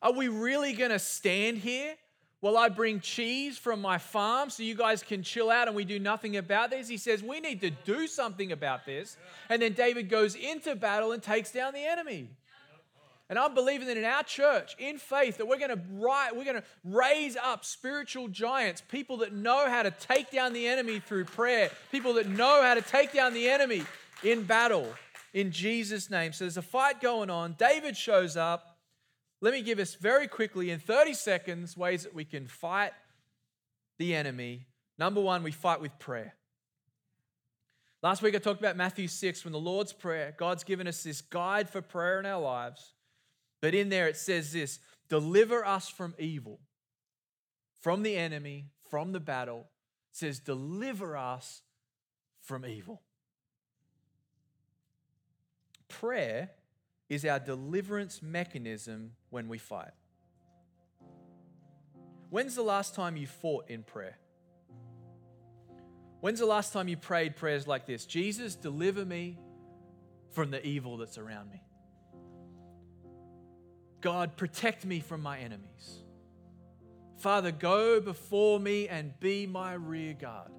Are 0.00 0.12
we 0.12 0.28
really 0.28 0.74
going 0.74 0.90
to 0.90 0.98
stand 0.98 1.58
here 1.58 1.94
while 2.40 2.56
I 2.56 2.68
bring 2.68 3.00
cheese 3.00 3.58
from 3.58 3.80
my 3.80 3.98
farm 3.98 4.50
so 4.50 4.62
you 4.62 4.74
guys 4.74 5.02
can 5.02 5.22
chill 5.22 5.50
out 5.50 5.66
and 5.66 5.76
we 5.76 5.84
do 5.84 5.98
nothing 5.98 6.36
about 6.36 6.70
this? 6.70 6.88
He 6.88 6.96
says, 6.96 7.22
We 7.22 7.40
need 7.40 7.60
to 7.62 7.70
do 7.70 8.06
something 8.06 8.52
about 8.52 8.86
this. 8.86 9.16
And 9.48 9.60
then 9.60 9.72
David 9.72 10.08
goes 10.08 10.34
into 10.34 10.76
battle 10.76 11.12
and 11.12 11.22
takes 11.22 11.50
down 11.50 11.72
the 11.72 11.84
enemy. 11.84 12.28
And 13.30 13.38
I'm 13.38 13.52
believing 13.52 13.88
that 13.88 13.98
in 13.98 14.04
our 14.04 14.22
church, 14.22 14.74
in 14.78 14.96
faith, 14.96 15.36
that 15.36 15.46
we're 15.46 15.58
going 15.58 15.76
to 15.76 15.80
write, 15.92 16.34
we're 16.34 16.44
going 16.44 16.56
to 16.56 16.64
raise 16.82 17.36
up 17.36 17.62
spiritual 17.62 18.28
giants, 18.28 18.82
people 18.88 19.18
that 19.18 19.34
know 19.34 19.68
how 19.68 19.82
to 19.82 19.90
take 19.90 20.30
down 20.30 20.54
the 20.54 20.66
enemy 20.66 20.98
through 20.98 21.26
prayer, 21.26 21.70
people 21.92 22.14
that 22.14 22.26
know 22.26 22.62
how 22.62 22.72
to 22.72 22.80
take 22.80 23.12
down 23.12 23.34
the 23.34 23.50
enemy 23.50 23.82
in 24.22 24.44
battle 24.44 24.86
in 25.34 25.50
Jesus' 25.50 26.08
name. 26.08 26.32
So 26.32 26.44
there's 26.44 26.56
a 26.56 26.62
fight 26.62 27.02
going 27.02 27.28
on. 27.28 27.54
David 27.58 27.96
shows 27.96 28.36
up. 28.36 28.67
Let 29.40 29.54
me 29.54 29.62
give 29.62 29.78
us 29.78 29.94
very 29.94 30.26
quickly, 30.26 30.70
in 30.70 30.80
30 30.80 31.14
seconds, 31.14 31.76
ways 31.76 32.02
that 32.02 32.14
we 32.14 32.24
can 32.24 32.46
fight 32.46 32.92
the 33.98 34.14
enemy. 34.14 34.66
Number 34.98 35.20
one, 35.20 35.42
we 35.42 35.52
fight 35.52 35.80
with 35.80 35.96
prayer. 35.98 36.34
Last 38.02 38.22
week 38.22 38.34
I 38.34 38.38
talked 38.38 38.60
about 38.60 38.76
Matthew 38.76 39.08
6 39.08 39.44
when 39.44 39.52
the 39.52 39.58
Lord's 39.58 39.92
Prayer, 39.92 40.34
God's 40.36 40.62
given 40.62 40.86
us 40.86 41.02
this 41.02 41.20
guide 41.20 41.68
for 41.68 41.82
prayer 41.82 42.20
in 42.20 42.26
our 42.26 42.40
lives. 42.40 42.94
But 43.60 43.74
in 43.74 43.88
there 43.88 44.06
it 44.06 44.16
says 44.16 44.52
this 44.52 44.78
deliver 45.08 45.66
us 45.66 45.88
from 45.88 46.14
evil, 46.18 46.60
from 47.80 48.02
the 48.02 48.16
enemy, 48.16 48.66
from 48.88 49.12
the 49.12 49.20
battle. 49.20 49.68
It 50.12 50.16
says, 50.16 50.38
deliver 50.38 51.16
us 51.16 51.62
from 52.40 52.64
evil. 52.64 53.02
Prayer 55.88 56.50
is 57.08 57.24
our 57.24 57.38
deliverance 57.38 58.22
mechanism 58.22 59.12
when 59.30 59.48
we 59.48 59.58
fight. 59.58 59.92
When's 62.30 62.54
the 62.54 62.62
last 62.62 62.94
time 62.94 63.16
you 63.16 63.26
fought 63.26 63.70
in 63.70 63.82
prayer? 63.82 64.18
When's 66.20 66.40
the 66.40 66.46
last 66.46 66.72
time 66.72 66.88
you 66.88 66.96
prayed 66.96 67.36
prayers 67.36 67.66
like 67.66 67.86
this? 67.86 68.04
Jesus, 68.04 68.54
deliver 68.54 69.04
me 69.04 69.38
from 70.32 70.50
the 70.50 70.64
evil 70.66 70.96
that's 70.96 71.16
around 71.16 71.50
me. 71.50 71.62
God, 74.00 74.36
protect 74.36 74.84
me 74.84 75.00
from 75.00 75.22
my 75.22 75.38
enemies. 75.38 76.02
Father, 77.16 77.50
go 77.50 78.00
before 78.00 78.60
me 78.60 78.88
and 78.88 79.18
be 79.18 79.46
my 79.46 79.72
rear 79.74 80.14
guard. 80.14 80.50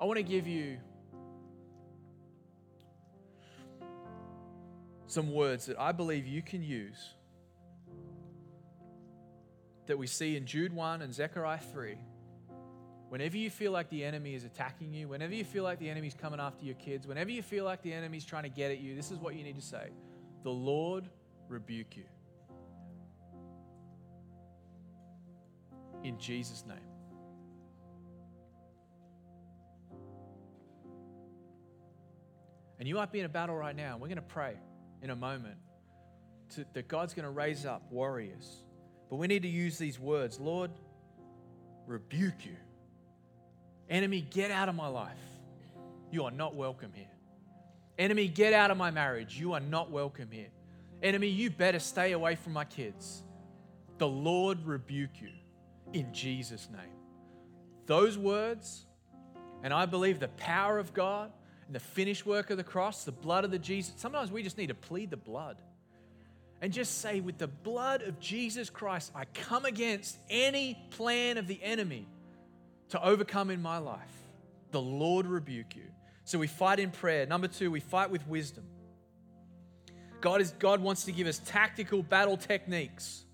I 0.00 0.04
want 0.04 0.18
to 0.18 0.22
give 0.22 0.46
you 0.46 0.78
some 5.06 5.32
words 5.32 5.66
that 5.66 5.78
I 5.78 5.92
believe 5.92 6.26
you 6.26 6.42
can 6.42 6.62
use 6.62 7.14
that 9.86 9.96
we 9.96 10.06
see 10.06 10.36
in 10.36 10.46
Jude 10.46 10.72
1 10.72 11.02
and 11.02 11.14
Zechariah 11.14 11.60
3. 11.72 11.96
Whenever 13.08 13.36
you 13.36 13.50
feel 13.50 13.70
like 13.70 13.88
the 13.88 14.04
enemy 14.04 14.34
is 14.34 14.44
attacking 14.44 14.92
you, 14.92 15.06
whenever 15.06 15.32
you 15.32 15.44
feel 15.44 15.62
like 15.62 15.78
the 15.78 15.88
enemy's 15.88 16.14
coming 16.14 16.40
after 16.40 16.64
your 16.64 16.74
kids, 16.74 17.06
whenever 17.06 17.30
you 17.30 17.40
feel 17.40 17.64
like 17.64 17.82
the 17.82 17.92
enemy's 17.92 18.24
trying 18.24 18.42
to 18.42 18.48
get 18.48 18.72
at 18.72 18.80
you, 18.80 18.96
this 18.96 19.12
is 19.12 19.18
what 19.18 19.36
you 19.36 19.44
need 19.44 19.54
to 19.54 19.62
say 19.62 19.90
The 20.42 20.50
Lord 20.50 21.08
rebuke 21.48 21.96
you. 21.96 22.04
In 26.02 26.18
Jesus' 26.18 26.64
name. 26.66 26.78
And 32.78 32.88
you 32.88 32.96
might 32.96 33.12
be 33.12 33.20
in 33.20 33.24
a 33.24 33.28
battle 33.28 33.56
right 33.56 33.74
now. 33.74 33.96
We're 33.96 34.08
going 34.08 34.16
to 34.16 34.22
pray 34.22 34.56
in 35.02 35.10
a 35.10 35.16
moment 35.16 35.56
to, 36.54 36.64
that 36.72 36.88
God's 36.88 37.14
going 37.14 37.24
to 37.24 37.30
raise 37.30 37.66
up 37.66 37.82
warriors. 37.90 38.56
But 39.08 39.16
we 39.16 39.26
need 39.26 39.42
to 39.42 39.48
use 39.48 39.78
these 39.78 39.98
words 39.98 40.40
Lord, 40.40 40.70
rebuke 41.86 42.44
you. 42.44 42.56
Enemy, 43.88 44.26
get 44.30 44.50
out 44.50 44.68
of 44.68 44.74
my 44.74 44.88
life. 44.88 45.16
You 46.10 46.24
are 46.24 46.30
not 46.30 46.54
welcome 46.54 46.90
here. 46.92 47.06
Enemy, 47.98 48.28
get 48.28 48.52
out 48.52 48.70
of 48.70 48.76
my 48.76 48.90
marriage. 48.90 49.38
You 49.38 49.52
are 49.52 49.60
not 49.60 49.90
welcome 49.90 50.28
here. 50.30 50.48
Enemy, 51.02 51.28
you 51.28 51.50
better 51.50 51.78
stay 51.78 52.12
away 52.12 52.34
from 52.34 52.52
my 52.52 52.64
kids. 52.64 53.22
The 53.98 54.08
Lord 54.08 54.64
rebuke 54.64 55.20
you 55.20 55.30
in 55.92 56.12
Jesus' 56.12 56.68
name. 56.70 56.96
Those 57.86 58.18
words, 58.18 58.84
and 59.62 59.72
I 59.72 59.86
believe 59.86 60.20
the 60.20 60.28
power 60.28 60.78
of 60.78 60.92
God 60.92 61.32
the 61.70 61.80
finished 61.80 62.24
work 62.24 62.50
of 62.50 62.56
the 62.56 62.64
cross, 62.64 63.04
the 63.04 63.12
blood 63.12 63.44
of 63.44 63.50
the 63.50 63.58
Jesus. 63.58 63.94
Sometimes 63.96 64.30
we 64.30 64.42
just 64.42 64.58
need 64.58 64.68
to 64.68 64.74
plead 64.74 65.10
the 65.10 65.16
blood 65.16 65.56
and 66.62 66.72
just 66.72 67.00
say, 67.00 67.20
with 67.20 67.38
the 67.38 67.48
blood 67.48 68.02
of 68.02 68.18
Jesus 68.20 68.70
Christ, 68.70 69.12
I 69.14 69.24
come 69.26 69.64
against 69.64 70.16
any 70.30 70.78
plan 70.90 71.36
of 71.38 71.46
the 71.46 71.62
enemy 71.62 72.06
to 72.90 73.04
overcome 73.04 73.50
in 73.50 73.60
my 73.60 73.78
life. 73.78 74.00
The 74.70 74.80
Lord 74.80 75.26
rebuke 75.26 75.76
you. 75.76 75.84
So 76.24 76.38
we 76.38 76.46
fight 76.46 76.80
in 76.80 76.90
prayer. 76.90 77.26
Number 77.26 77.48
two, 77.48 77.70
we 77.70 77.80
fight 77.80 78.10
with 78.10 78.26
wisdom. 78.26 78.64
God, 80.20 80.40
is, 80.40 80.52
God 80.52 80.80
wants 80.80 81.04
to 81.04 81.12
give 81.12 81.26
us 81.26 81.40
tactical 81.44 82.02
battle 82.02 82.36
techniques. 82.36 83.24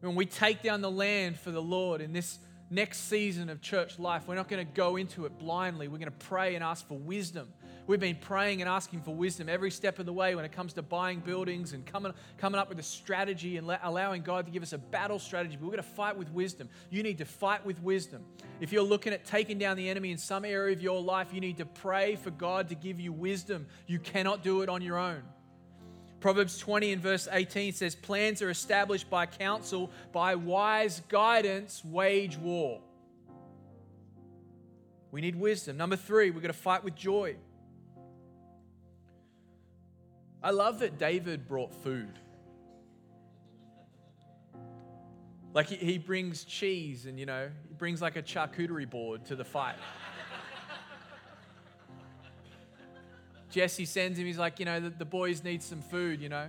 When 0.00 0.14
we 0.14 0.26
take 0.26 0.62
down 0.62 0.80
the 0.80 0.90
land 0.90 1.38
for 1.38 1.50
the 1.50 1.62
Lord 1.62 2.00
in 2.00 2.12
this 2.12 2.38
next 2.70 3.08
season 3.08 3.48
of 3.48 3.60
church 3.60 3.98
life, 3.98 4.24
we're 4.26 4.34
not 4.34 4.48
going 4.48 4.66
to 4.66 4.72
go 4.72 4.96
into 4.96 5.24
it 5.24 5.38
blindly. 5.38 5.88
We're 5.88 5.98
going 5.98 6.10
to 6.10 6.26
pray 6.26 6.54
and 6.54 6.64
ask 6.64 6.86
for 6.86 6.98
wisdom. 6.98 7.52
We've 7.86 8.00
been 8.00 8.16
praying 8.16 8.62
and 8.62 8.68
asking 8.68 9.02
for 9.02 9.14
wisdom 9.14 9.48
every 9.48 9.70
step 9.70 10.00
of 10.00 10.06
the 10.06 10.12
way 10.12 10.34
when 10.34 10.44
it 10.44 10.50
comes 10.50 10.72
to 10.72 10.82
buying 10.82 11.20
buildings 11.20 11.72
and 11.72 11.86
coming, 11.86 12.12
coming 12.36 12.60
up 12.60 12.68
with 12.68 12.80
a 12.80 12.82
strategy 12.82 13.58
and 13.58 13.70
allowing 13.84 14.22
God 14.22 14.46
to 14.46 14.50
give 14.50 14.64
us 14.64 14.72
a 14.72 14.78
battle 14.78 15.20
strategy. 15.20 15.54
But 15.54 15.66
we're 15.66 15.76
going 15.76 15.84
to 15.84 15.90
fight 15.90 16.16
with 16.16 16.30
wisdom. 16.32 16.68
You 16.90 17.04
need 17.04 17.18
to 17.18 17.24
fight 17.24 17.64
with 17.64 17.80
wisdom. 17.80 18.24
If 18.60 18.72
you're 18.72 18.82
looking 18.82 19.12
at 19.12 19.24
taking 19.24 19.58
down 19.58 19.76
the 19.76 19.88
enemy 19.88 20.10
in 20.10 20.18
some 20.18 20.44
area 20.44 20.74
of 20.74 20.82
your 20.82 21.00
life, 21.00 21.32
you 21.32 21.40
need 21.40 21.58
to 21.58 21.66
pray 21.66 22.16
for 22.16 22.30
God 22.32 22.70
to 22.70 22.74
give 22.74 22.98
you 22.98 23.12
wisdom. 23.12 23.66
You 23.86 24.00
cannot 24.00 24.42
do 24.42 24.62
it 24.62 24.68
on 24.68 24.82
your 24.82 24.98
own. 24.98 25.22
Proverbs 26.26 26.58
20 26.58 26.90
and 26.90 27.00
verse 27.00 27.28
18 27.30 27.72
says, 27.72 27.94
Plans 27.94 28.42
are 28.42 28.50
established 28.50 29.08
by 29.08 29.26
counsel, 29.26 29.92
by 30.10 30.34
wise 30.34 31.00
guidance, 31.08 31.84
wage 31.84 32.36
war. 32.36 32.80
We 35.12 35.20
need 35.20 35.36
wisdom. 35.36 35.76
Number 35.76 35.94
three, 35.94 36.32
we're 36.32 36.40
going 36.40 36.52
to 36.52 36.58
fight 36.58 36.82
with 36.82 36.96
joy. 36.96 37.36
I 40.42 40.50
love 40.50 40.80
that 40.80 40.98
David 40.98 41.46
brought 41.46 41.72
food. 41.72 42.18
Like 45.54 45.68
he, 45.68 45.76
he 45.76 45.98
brings 45.98 46.42
cheese 46.42 47.06
and, 47.06 47.20
you 47.20 47.26
know, 47.26 47.50
he 47.68 47.74
brings 47.74 48.02
like 48.02 48.16
a 48.16 48.22
charcuterie 48.24 48.90
board 48.90 49.26
to 49.26 49.36
the 49.36 49.44
fight. 49.44 49.76
Jesse 53.56 53.86
sends 53.86 54.18
him, 54.18 54.26
he's 54.26 54.36
like, 54.36 54.58
you 54.58 54.66
know, 54.66 54.80
the, 54.80 54.90
the 54.90 55.06
boys 55.06 55.42
need 55.42 55.62
some 55.62 55.80
food, 55.80 56.20
you 56.20 56.28
know. 56.28 56.46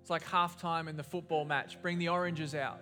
It's 0.00 0.08
like 0.08 0.24
halftime 0.24 0.88
in 0.88 0.96
the 0.96 1.02
football 1.02 1.44
match. 1.44 1.76
Bring 1.82 1.98
the 1.98 2.08
oranges 2.08 2.54
out. 2.54 2.78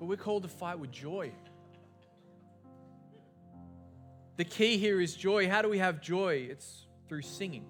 But 0.00 0.06
we're 0.06 0.16
called 0.16 0.42
to 0.42 0.48
fight 0.48 0.80
with 0.80 0.90
joy. 0.90 1.30
The 4.38 4.44
key 4.44 4.76
here 4.76 5.00
is 5.00 5.14
joy. 5.14 5.48
How 5.48 5.62
do 5.62 5.68
we 5.68 5.78
have 5.78 6.00
joy? 6.00 6.48
It's 6.50 6.86
through 7.08 7.22
singing. 7.22 7.66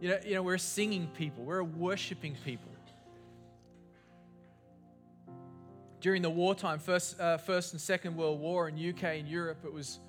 You 0.00 0.08
know, 0.08 0.18
you 0.26 0.34
know 0.34 0.42
we're 0.42 0.58
singing 0.58 1.06
people, 1.14 1.44
we're 1.44 1.60
a 1.60 1.64
worshiping 1.64 2.36
people. 2.44 2.72
During 6.00 6.22
the 6.22 6.30
wartime, 6.30 6.80
first, 6.80 7.20
uh, 7.20 7.36
first 7.38 7.72
and 7.72 7.80
Second 7.80 8.16
World 8.16 8.40
War 8.40 8.68
in 8.68 8.74
UK 8.74 9.04
and 9.04 9.28
Europe, 9.28 9.58
it 9.64 9.72
was 9.72 10.00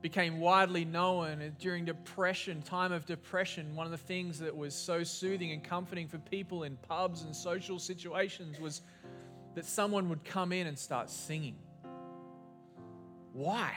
became 0.00 0.38
widely 0.38 0.84
known 0.84 1.52
during 1.58 1.84
depression, 1.84 2.62
time 2.62 2.92
of 2.92 3.04
depression. 3.04 3.74
One 3.74 3.86
of 3.86 3.90
the 3.90 3.98
things 3.98 4.38
that 4.38 4.56
was 4.56 4.74
so 4.74 5.02
soothing 5.02 5.50
and 5.50 5.62
comforting 5.62 6.06
for 6.06 6.18
people 6.18 6.62
in 6.62 6.76
pubs 6.76 7.22
and 7.22 7.34
social 7.34 7.78
situations 7.78 8.60
was 8.60 8.82
that 9.54 9.64
someone 9.64 10.08
would 10.08 10.24
come 10.24 10.52
in 10.52 10.68
and 10.68 10.78
start 10.78 11.10
singing. 11.10 11.56
Why? 13.32 13.72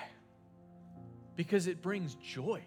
Because 1.35 1.65
it 1.65 1.81
brings 1.81 2.15
joy. 2.15 2.61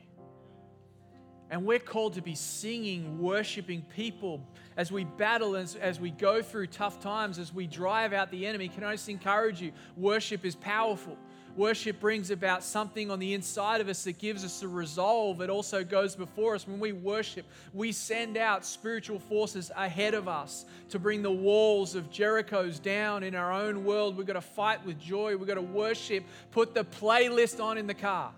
And 1.51 1.65
we're 1.65 1.79
called 1.79 2.15
to 2.15 2.23
be 2.23 2.35
singing, 2.35 3.21
worshiping 3.21 3.83
people 3.95 4.45
as 4.77 4.91
we 4.91 5.05
battle, 5.05 5.55
as, 5.55 5.77
as 5.77 6.01
we 6.01 6.11
go 6.11 6.43
through 6.43 6.69
tough 6.69 6.99
times, 7.01 7.39
as 7.39 7.53
we 7.53 7.69
drive 7.69 8.13
out 8.13 8.31
the 8.33 8.47
enemy. 8.47 8.69
Can 8.69 8.83
I 8.83 8.93
just 8.93 9.09
encourage 9.09 9.61
you? 9.61 9.71
Worship 9.97 10.45
is 10.45 10.57
powerful. 10.57 11.17
Worship 11.57 12.01
brings 12.01 12.33
about 12.33 12.65
something 12.65 13.13
on 13.13 13.21
the 13.21 13.33
inside 13.33 13.81
of 13.81 13.89
us 13.89 14.03
that 14.05 14.19
gives 14.19 14.45
us 14.45 14.63
a 14.63 14.69
resolve. 14.69 15.41
It 15.41 15.51
also 15.51 15.85
goes 15.85 16.17
before 16.17 16.57
us. 16.57 16.67
When 16.67 16.81
we 16.81 16.91
worship, 16.93 17.47
we 17.73 17.93
send 17.93 18.37
out 18.37 18.67
spiritual 18.67 19.21
forces 19.21 19.71
ahead 19.77 20.15
of 20.15 20.27
us 20.27 20.65
to 20.91 20.99
bring 20.99 21.23
the 21.23 21.31
walls 21.31 21.95
of 21.95 22.11
Jericho's 22.11 22.81
down 22.81 23.23
in 23.23 23.37
our 23.37 23.53
own 23.53 23.85
world. 23.85 24.17
We've 24.17 24.27
got 24.27 24.33
to 24.33 24.41
fight 24.41 24.85
with 24.85 24.99
joy. 24.99 25.37
We've 25.37 25.47
got 25.47 25.55
to 25.55 25.61
worship. 25.61 26.25
Put 26.51 26.75
the 26.75 26.85
playlist 26.85 27.63
on 27.63 27.79
in 27.79 27.87
the 27.87 27.95
car. 27.95 28.33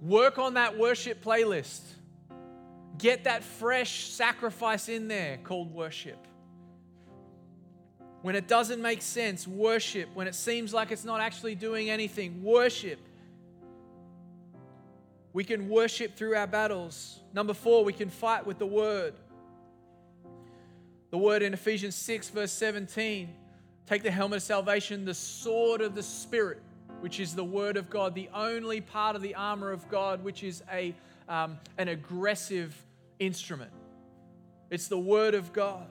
Work 0.00 0.38
on 0.38 0.54
that 0.54 0.78
worship 0.78 1.22
playlist. 1.22 1.80
Get 2.96 3.24
that 3.24 3.42
fresh 3.42 4.08
sacrifice 4.10 4.88
in 4.88 5.08
there 5.08 5.38
called 5.42 5.74
worship. 5.74 6.28
When 8.22 8.36
it 8.36 8.46
doesn't 8.46 8.82
make 8.82 9.00
sense, 9.02 9.48
worship. 9.48 10.10
When 10.14 10.26
it 10.26 10.34
seems 10.34 10.74
like 10.74 10.90
it's 10.90 11.04
not 11.04 11.20
actually 11.20 11.54
doing 11.54 11.88
anything, 11.88 12.42
worship. 12.42 12.98
We 15.32 15.44
can 15.44 15.68
worship 15.68 16.16
through 16.16 16.34
our 16.34 16.46
battles. 16.46 17.20
Number 17.32 17.54
four, 17.54 17.84
we 17.84 17.92
can 17.92 18.10
fight 18.10 18.46
with 18.46 18.58
the 18.58 18.66
word. 18.66 19.14
The 21.10 21.18
word 21.18 21.42
in 21.42 21.54
Ephesians 21.54 21.94
6, 21.96 22.30
verse 22.30 22.52
17 22.52 23.36
take 23.86 24.04
the 24.04 24.10
helmet 24.10 24.36
of 24.36 24.42
salvation, 24.44 25.04
the 25.04 25.12
sword 25.12 25.80
of 25.80 25.96
the 25.96 26.02
Spirit, 26.02 26.62
which 27.00 27.18
is 27.18 27.34
the 27.34 27.42
word 27.42 27.76
of 27.76 27.90
God, 27.90 28.14
the 28.14 28.28
only 28.32 28.80
part 28.80 29.16
of 29.16 29.22
the 29.22 29.34
armor 29.34 29.72
of 29.72 29.88
God 29.88 30.22
which 30.22 30.44
is 30.44 30.62
a, 30.70 30.94
um, 31.28 31.58
an 31.76 31.88
aggressive 31.88 32.80
instrument. 33.18 33.72
It's 34.70 34.86
the 34.86 34.98
word 34.98 35.34
of 35.34 35.52
God. 35.52 35.88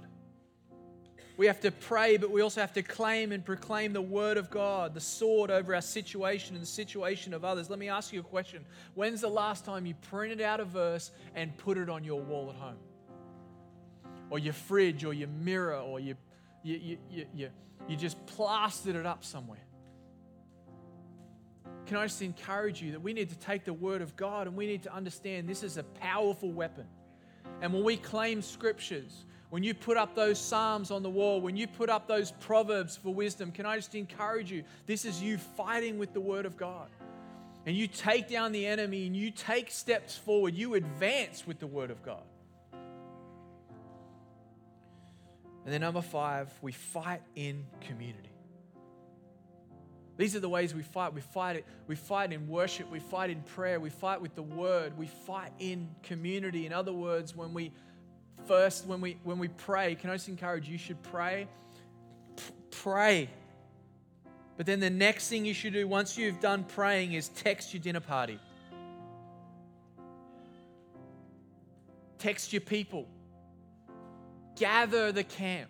We 1.39 1.45
have 1.45 1.61
to 1.61 1.71
pray, 1.71 2.17
but 2.17 2.31
we 2.31 2.41
also 2.41 2.59
have 2.59 2.73
to 2.73 2.83
claim 2.83 3.31
and 3.31 3.45
proclaim 3.45 3.93
the 3.93 4.01
word 4.01 4.35
of 4.35 4.49
God, 4.49 4.93
the 4.93 4.99
sword 4.99 5.49
over 5.49 5.73
our 5.73 5.79
situation 5.79 6.53
and 6.53 6.61
the 6.61 6.67
situation 6.67 7.33
of 7.33 7.45
others. 7.45 7.69
Let 7.69 7.79
me 7.79 7.87
ask 7.87 8.11
you 8.11 8.19
a 8.19 8.23
question. 8.23 8.65
When's 8.93 9.21
the 9.21 9.29
last 9.29 9.63
time 9.63 9.85
you 9.85 9.93
printed 10.09 10.41
out 10.41 10.59
a 10.59 10.65
verse 10.65 11.11
and 11.35 11.55
put 11.55 11.77
it 11.77 11.87
on 11.87 12.03
your 12.03 12.19
wall 12.19 12.49
at 12.49 12.57
home? 12.57 12.75
Or 14.29 14.37
your 14.37 14.51
fridge, 14.51 15.05
or 15.05 15.13
your 15.13 15.29
mirror, 15.29 15.79
or 15.79 16.01
you, 16.01 16.17
you, 16.61 16.75
you, 16.75 16.97
you, 17.09 17.25
you, 17.33 17.49
you 17.87 17.95
just 17.95 18.17
plastered 18.25 18.97
it 18.97 19.05
up 19.05 19.23
somewhere? 19.23 19.63
Can 21.85 21.95
I 21.95 22.03
just 22.03 22.21
encourage 22.21 22.81
you 22.81 22.91
that 22.91 23.01
we 23.01 23.13
need 23.13 23.29
to 23.29 23.39
take 23.39 23.63
the 23.63 23.71
word 23.71 24.01
of 24.01 24.17
God 24.17 24.47
and 24.47 24.57
we 24.57 24.67
need 24.67 24.83
to 24.83 24.93
understand 24.93 25.47
this 25.47 25.63
is 25.63 25.77
a 25.77 25.83
powerful 25.83 26.51
weapon. 26.51 26.87
And 27.61 27.73
when 27.73 27.85
we 27.85 27.95
claim 27.95 28.41
scriptures, 28.41 29.23
when 29.49 29.63
you 29.63 29.73
put 29.73 29.97
up 29.97 30.15
those 30.15 30.39
Psalms 30.39 30.91
on 30.91 31.01
the 31.01 31.09
wall, 31.09 31.41
when 31.41 31.57
you 31.57 31.67
put 31.67 31.89
up 31.89 32.07
those 32.07 32.31
Proverbs 32.39 32.97
for 32.97 33.13
wisdom, 33.13 33.51
can 33.51 33.65
I 33.65 33.77
just 33.77 33.95
encourage 33.95 34.51
you? 34.51 34.63
This 34.85 35.05
is 35.05 35.21
you 35.21 35.37
fighting 35.37 35.97
with 35.97 36.13
the 36.13 36.21
Word 36.21 36.45
of 36.45 36.55
God. 36.55 36.87
And 37.65 37.75
you 37.75 37.87
take 37.87 38.29
down 38.29 38.51
the 38.51 38.65
enemy 38.65 39.07
and 39.07 39.15
you 39.15 39.31
take 39.31 39.71
steps 39.71 40.15
forward. 40.15 40.55
You 40.55 40.75
advance 40.75 41.45
with 41.47 41.59
the 41.59 41.67
Word 41.67 41.91
of 41.91 42.03
God. 42.03 42.23
And 45.65 45.73
then, 45.73 45.81
number 45.81 46.01
five, 46.01 46.51
we 46.61 46.71
fight 46.71 47.21
in 47.35 47.65
community. 47.81 48.29
These 50.17 50.35
are 50.35 50.39
the 50.39 50.49
ways 50.49 50.73
we 50.73 50.83
fight. 50.83 51.13
We 51.13 51.21
fight 51.21 51.55
it. 51.55 51.65
We 51.87 51.95
fight 51.95 52.33
in 52.33 52.47
worship. 52.47 52.89
We 52.91 52.99
fight 52.99 53.29
in 53.29 53.41
prayer. 53.41 53.79
We 53.79 53.89
fight 53.89 54.21
with 54.21 54.35
the 54.35 54.43
word. 54.43 54.97
We 54.97 55.07
fight 55.07 55.51
in 55.59 55.89
community. 56.03 56.65
In 56.65 56.73
other 56.73 56.91
words, 56.91 57.35
when 57.35 57.53
we 57.53 57.71
first 58.45 58.85
when 58.85 59.01
we 59.01 59.17
when 59.23 59.39
we 59.39 59.47
pray, 59.47 59.95
can 59.95 60.09
I 60.09 60.15
just 60.15 60.27
encourage 60.27 60.67
you 60.67 60.77
should 60.77 61.01
pray? 61.03 61.47
Pray. 62.71 63.29
But 64.57 64.65
then 64.65 64.79
the 64.79 64.89
next 64.89 65.29
thing 65.29 65.45
you 65.45 65.53
should 65.53 65.73
do 65.73 65.87
once 65.87 66.17
you've 66.17 66.39
done 66.41 66.65
praying 66.65 67.13
is 67.13 67.29
text 67.29 67.73
your 67.73 67.81
dinner 67.81 68.01
party. 68.01 68.39
Text 72.17 72.51
your 72.51 72.61
people. 72.61 73.07
Gather 74.57 75.13
the 75.13 75.23
camp. 75.23 75.69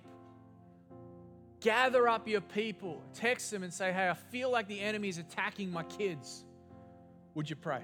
Gather 1.62 2.08
up 2.08 2.28
your 2.28 2.42
people. 2.42 3.04
Text 3.14 3.52
them 3.52 3.62
and 3.62 3.72
say, 3.72 3.92
hey, 3.92 4.10
I 4.10 4.16
feel 4.16 4.50
like 4.50 4.68
the 4.68 4.80
enemy 4.80 5.10
is 5.10 5.20
attacking 5.20 5.72
my 5.72 5.84
kids. 5.84 6.44
Would 7.36 7.50
you 7.50 7.56
pray? 7.56 7.84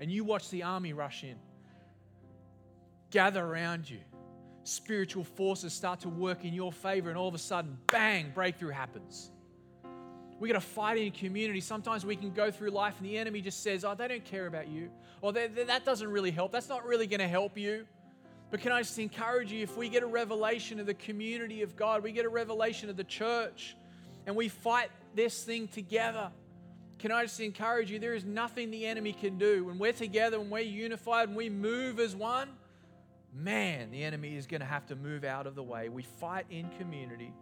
And 0.00 0.10
you 0.10 0.24
watch 0.24 0.50
the 0.50 0.64
army 0.64 0.92
rush 0.92 1.24
in 1.24 1.36
gather 3.14 3.44
around 3.44 3.88
you. 3.88 4.00
Spiritual 4.64 5.22
forces 5.22 5.72
start 5.72 6.00
to 6.00 6.08
work 6.08 6.44
in 6.44 6.52
your 6.52 6.72
favor, 6.72 7.08
and 7.08 7.16
all 7.16 7.28
of 7.28 7.34
a 7.34 7.38
sudden, 7.38 7.78
bang, 7.86 8.32
breakthrough 8.34 8.70
happens. 8.70 9.30
We 10.40 10.48
got 10.48 10.54
to 10.54 10.66
fight 10.66 10.98
in 10.98 11.12
community. 11.12 11.60
Sometimes 11.60 12.04
we 12.04 12.16
can 12.16 12.32
go 12.32 12.50
through 12.50 12.70
life 12.70 12.94
and 12.98 13.06
the 13.06 13.16
enemy 13.16 13.40
just 13.40 13.62
says, 13.62 13.84
Oh, 13.84 13.94
they 13.94 14.08
don't 14.08 14.24
care 14.24 14.48
about 14.48 14.66
you. 14.66 14.90
Or 15.20 15.32
that 15.32 15.84
doesn't 15.84 16.08
really 16.08 16.32
help. 16.32 16.50
That's 16.50 16.68
not 16.68 16.84
really 16.84 17.06
going 17.06 17.20
to 17.20 17.28
help 17.28 17.56
you. 17.56 17.86
But 18.50 18.60
can 18.60 18.72
I 18.72 18.82
just 18.82 18.98
encourage 18.98 19.52
you 19.52 19.62
if 19.62 19.76
we 19.76 19.88
get 19.88 20.02
a 20.02 20.06
revelation 20.06 20.80
of 20.80 20.86
the 20.86 20.94
community 20.94 21.62
of 21.62 21.76
God, 21.76 22.02
we 22.02 22.10
get 22.10 22.24
a 22.24 22.28
revelation 22.28 22.90
of 22.90 22.96
the 22.96 23.04
church, 23.04 23.76
and 24.26 24.34
we 24.34 24.48
fight 24.48 24.90
this 25.14 25.44
thing 25.44 25.68
together, 25.68 26.30
can 26.98 27.12
I 27.12 27.22
just 27.22 27.38
encourage 27.40 27.90
you? 27.90 28.00
There 28.00 28.14
is 28.14 28.24
nothing 28.24 28.70
the 28.70 28.86
enemy 28.86 29.12
can 29.12 29.38
do. 29.38 29.64
When 29.64 29.78
we're 29.78 29.92
together, 29.92 30.40
when 30.40 30.50
we're 30.50 30.60
unified, 30.60 31.28
when 31.28 31.36
we 31.36 31.48
move 31.48 32.00
as 32.00 32.16
one, 32.16 32.48
man, 33.34 33.90
the 33.90 34.02
enemy 34.04 34.36
is 34.36 34.46
going 34.46 34.60
to 34.60 34.66
have 34.66 34.86
to 34.86 34.96
move 34.96 35.24
out 35.24 35.46
of 35.46 35.54
the 35.54 35.62
way. 35.62 35.88
We 35.88 36.02
fight 36.02 36.46
in 36.50 36.68
community, 36.78 37.32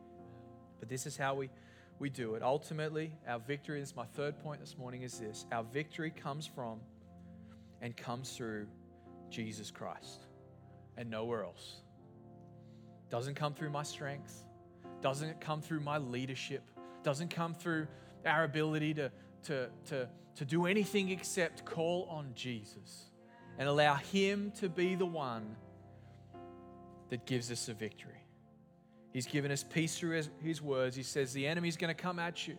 but 0.80 0.88
this 0.88 1.06
is 1.06 1.16
how 1.16 1.34
we, 1.34 1.50
we 1.98 2.08
do 2.08 2.34
it. 2.34 2.42
Ultimately, 2.42 3.12
our 3.28 3.38
victory, 3.38 3.80
this 3.80 3.90
is 3.90 3.96
my 3.96 4.06
third 4.06 4.38
point 4.42 4.60
this 4.60 4.78
morning, 4.78 5.02
is 5.02 5.18
this 5.18 5.46
our 5.52 5.64
victory 5.64 6.10
comes 6.10 6.46
from 6.46 6.80
and 7.82 7.96
comes 7.96 8.32
through 8.32 8.66
Jesus 9.30 9.70
Christ 9.70 10.26
and 10.96 11.10
nowhere 11.10 11.44
else. 11.44 11.82
Doesn't 13.10 13.34
come 13.34 13.52
through 13.52 13.70
my 13.70 13.82
strength, 13.82 14.44
doesn't 15.02 15.40
come 15.40 15.60
through 15.60 15.80
my 15.80 15.98
leadership, 15.98 16.62
doesn't 17.02 17.28
come 17.28 17.54
through 17.54 17.86
our 18.24 18.44
ability 18.44 18.94
to, 18.94 19.10
to, 19.44 19.68
to, 19.86 20.08
to 20.36 20.44
do 20.44 20.66
anything 20.66 21.10
except 21.10 21.64
call 21.64 22.06
on 22.08 22.32
Jesus 22.34 23.10
and 23.58 23.68
allow 23.68 23.94
Him 23.96 24.52
to 24.60 24.68
be 24.68 24.94
the 24.94 25.04
one 25.04 25.56
that 27.12 27.26
gives 27.26 27.52
us 27.52 27.68
a 27.68 27.74
victory. 27.74 28.24
He's 29.12 29.26
given 29.26 29.50
us 29.50 29.62
peace 29.62 29.98
through 29.98 30.16
his, 30.16 30.30
his 30.42 30.62
words. 30.62 30.96
He 30.96 31.02
says, 31.02 31.34
The 31.34 31.46
enemy's 31.46 31.76
going 31.76 31.94
to 31.94 32.02
come 32.02 32.18
at 32.18 32.48
you. 32.48 32.56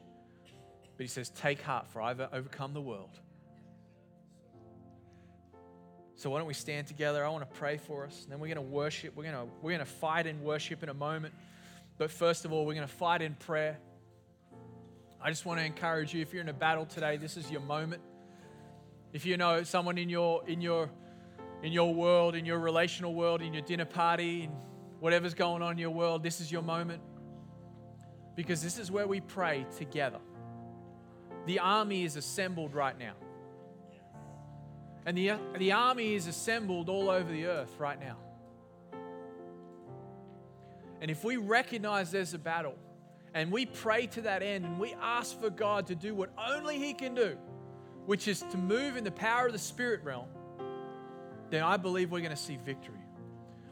But 0.95 1.03
he 1.03 1.07
says, 1.07 1.29
Take 1.29 1.59
heart, 1.59 1.87
for 1.87 2.03
I've 2.03 2.19
overcome 2.19 2.75
the 2.75 2.81
world. 2.81 3.19
So 6.17 6.29
why 6.29 6.37
don't 6.37 6.45
we 6.45 6.53
stand 6.53 6.85
together? 6.85 7.25
I 7.25 7.29
want 7.29 7.51
to 7.51 7.57
pray 7.57 7.77
for 7.77 8.05
us. 8.05 8.21
And 8.21 8.31
then 8.31 8.39
we're 8.39 8.53
going 8.53 8.63
to 8.63 8.71
worship. 8.71 9.15
We're 9.15 9.23
going 9.23 9.47
to, 9.47 9.51
we're 9.63 9.71
going 9.71 9.79
to 9.79 9.91
fight 9.91 10.27
in 10.27 10.43
worship 10.43 10.83
in 10.83 10.89
a 10.89 10.93
moment. 10.93 11.33
But 11.97 12.11
first 12.11 12.45
of 12.45 12.53
all, 12.53 12.63
we're 12.63 12.75
going 12.75 12.87
to 12.87 12.93
fight 12.93 13.23
in 13.23 13.33
prayer. 13.33 13.79
I 15.19 15.31
just 15.31 15.47
want 15.47 15.61
to 15.61 15.65
encourage 15.65 16.13
you 16.13 16.21
if 16.21 16.31
you're 16.31 16.43
in 16.43 16.49
a 16.49 16.53
battle 16.53 16.85
today, 16.85 17.17
this 17.17 17.37
is 17.37 17.49
your 17.49 17.61
moment. 17.61 18.03
If 19.13 19.25
you 19.25 19.35
know 19.35 19.63
someone 19.63 19.97
in 19.97 20.09
your 20.09 20.43
in 20.45 20.61
your 20.61 20.91
in 21.63 21.71
your 21.71 21.93
world, 21.93 22.35
in 22.35 22.45
your 22.45 22.59
relational 22.59 23.13
world, 23.13 23.41
in 23.41 23.53
your 23.53 23.63
dinner 23.63 23.85
party, 23.85 24.43
in 24.43 24.51
whatever's 24.99 25.33
going 25.33 25.61
on 25.61 25.71
in 25.71 25.77
your 25.77 25.91
world, 25.91 26.21
this 26.21 26.41
is 26.41 26.51
your 26.51 26.61
moment. 26.61 27.01
Because 28.35 28.61
this 28.61 28.77
is 28.77 28.91
where 28.91 29.07
we 29.07 29.21
pray 29.21 29.65
together. 29.77 30.19
The 31.45 31.59
army 31.59 32.03
is 32.03 32.17
assembled 32.17 32.73
right 32.73 32.97
now. 32.97 33.13
And 35.05 35.17
the, 35.17 35.33
the 35.57 35.71
army 35.71 36.15
is 36.15 36.27
assembled 36.27 36.89
all 36.89 37.09
over 37.09 37.31
the 37.31 37.45
earth 37.45 37.73
right 37.77 37.99
now. 37.99 38.17
And 41.01 41.11
if 41.11 41.23
we 41.23 41.37
recognize 41.37 42.11
there's 42.11 42.33
a 42.33 42.39
battle 42.39 42.75
and 43.33 43.51
we 43.51 43.65
pray 43.65 44.07
to 44.07 44.21
that 44.21 44.41
end 44.41 44.65
and 44.65 44.79
we 44.79 44.95
ask 45.01 45.39
for 45.39 45.49
God 45.49 45.87
to 45.87 45.95
do 45.95 46.13
what 46.15 46.29
only 46.37 46.77
He 46.77 46.93
can 46.93 47.13
do, 47.13 47.37
which 48.05 48.27
is 48.27 48.41
to 48.51 48.57
move 48.57 48.95
in 48.95 49.03
the 49.03 49.11
power 49.11 49.47
of 49.47 49.53
the 49.53 49.59
spirit 49.59 50.01
realm, 50.03 50.27
then 51.53 51.61
I 51.61 51.77
believe 51.77 52.11
we're 52.11 52.19
going 52.19 52.31
to 52.31 52.35
see 52.35 52.57
victory. 52.65 52.97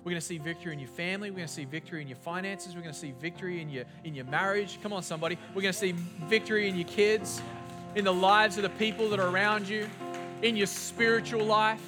We're 0.03 0.11
going 0.11 0.21
to 0.21 0.25
see 0.25 0.37
victory 0.37 0.71
in 0.71 0.79
your 0.79 0.89
family. 0.89 1.31
We're 1.31 1.37
going 1.37 1.47
to 1.47 1.53
see 1.53 1.65
victory 1.65 2.03
in 2.03 2.07
your 2.07 2.17
finances. 2.17 2.75
We're 2.75 2.83
going 2.83 2.93
to 2.93 2.99
see 2.99 3.13
victory 3.19 3.59
in 3.59 3.71
your, 3.71 3.85
in 4.03 4.13
your 4.13 4.25
marriage. 4.25 4.77
Come 4.83 4.93
on, 4.93 5.01
somebody. 5.01 5.35
We're 5.55 5.63
going 5.63 5.73
to 5.73 5.79
see 5.79 5.93
victory 6.25 6.69
in 6.69 6.75
your 6.75 6.87
kids, 6.87 7.41
in 7.95 8.05
the 8.05 8.13
lives 8.13 8.57
of 8.57 8.63
the 8.63 8.69
people 8.69 9.09
that 9.09 9.19
are 9.19 9.29
around 9.29 9.67
you, 9.67 9.89
in 10.43 10.55
your 10.55 10.67
spiritual 10.67 11.43
life. 11.43 11.81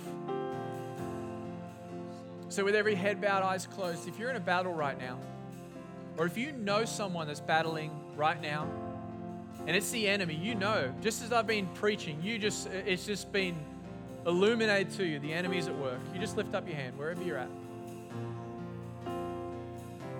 So, 2.49 2.65
with 2.65 2.73
every 2.73 2.95
head 2.95 3.21
bowed, 3.21 3.43
eyes 3.43 3.67
closed, 3.67 4.07
if 4.07 4.17
you're 4.17 4.31
in 4.31 4.35
a 4.35 4.39
battle 4.39 4.73
right 4.73 4.99
now, 4.99 5.19
or 6.17 6.25
if 6.25 6.39
you 6.39 6.53
know 6.53 6.85
someone 6.85 7.27
that's 7.27 7.39
battling 7.39 7.91
right 8.15 8.41
now, 8.41 8.67
and 9.67 9.75
it's 9.75 9.91
the 9.91 10.07
enemy, 10.07 10.33
you 10.33 10.55
know, 10.55 10.91
just 11.01 11.21
as 11.23 11.31
I've 11.31 11.45
been 11.45 11.67
preaching, 11.67 12.19
you 12.23 12.39
just, 12.39 12.67
it's 12.67 13.05
just 13.05 13.31
been 13.31 13.55
illuminated 14.25 14.91
to 14.93 15.05
you, 15.05 15.19
the 15.19 15.33
enemy's 15.33 15.67
at 15.67 15.77
work. 15.77 15.99
You 16.13 16.19
just 16.19 16.37
lift 16.37 16.55
up 16.55 16.67
your 16.67 16.77
hand 16.77 16.97
wherever 16.97 17.21
you're 17.23 17.37
at. 17.37 17.49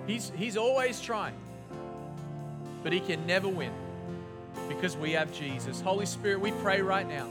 He's, 0.06 0.30
he's 0.36 0.56
always 0.56 1.00
trying, 1.00 1.34
but 2.82 2.92
he 2.92 3.00
can 3.00 3.26
never 3.26 3.48
win 3.48 3.72
because 4.68 4.96
we 4.96 5.12
have 5.12 5.32
Jesus. 5.32 5.80
Holy 5.80 6.06
Spirit, 6.06 6.40
we 6.40 6.52
pray 6.52 6.82
right 6.82 7.08
now 7.08 7.28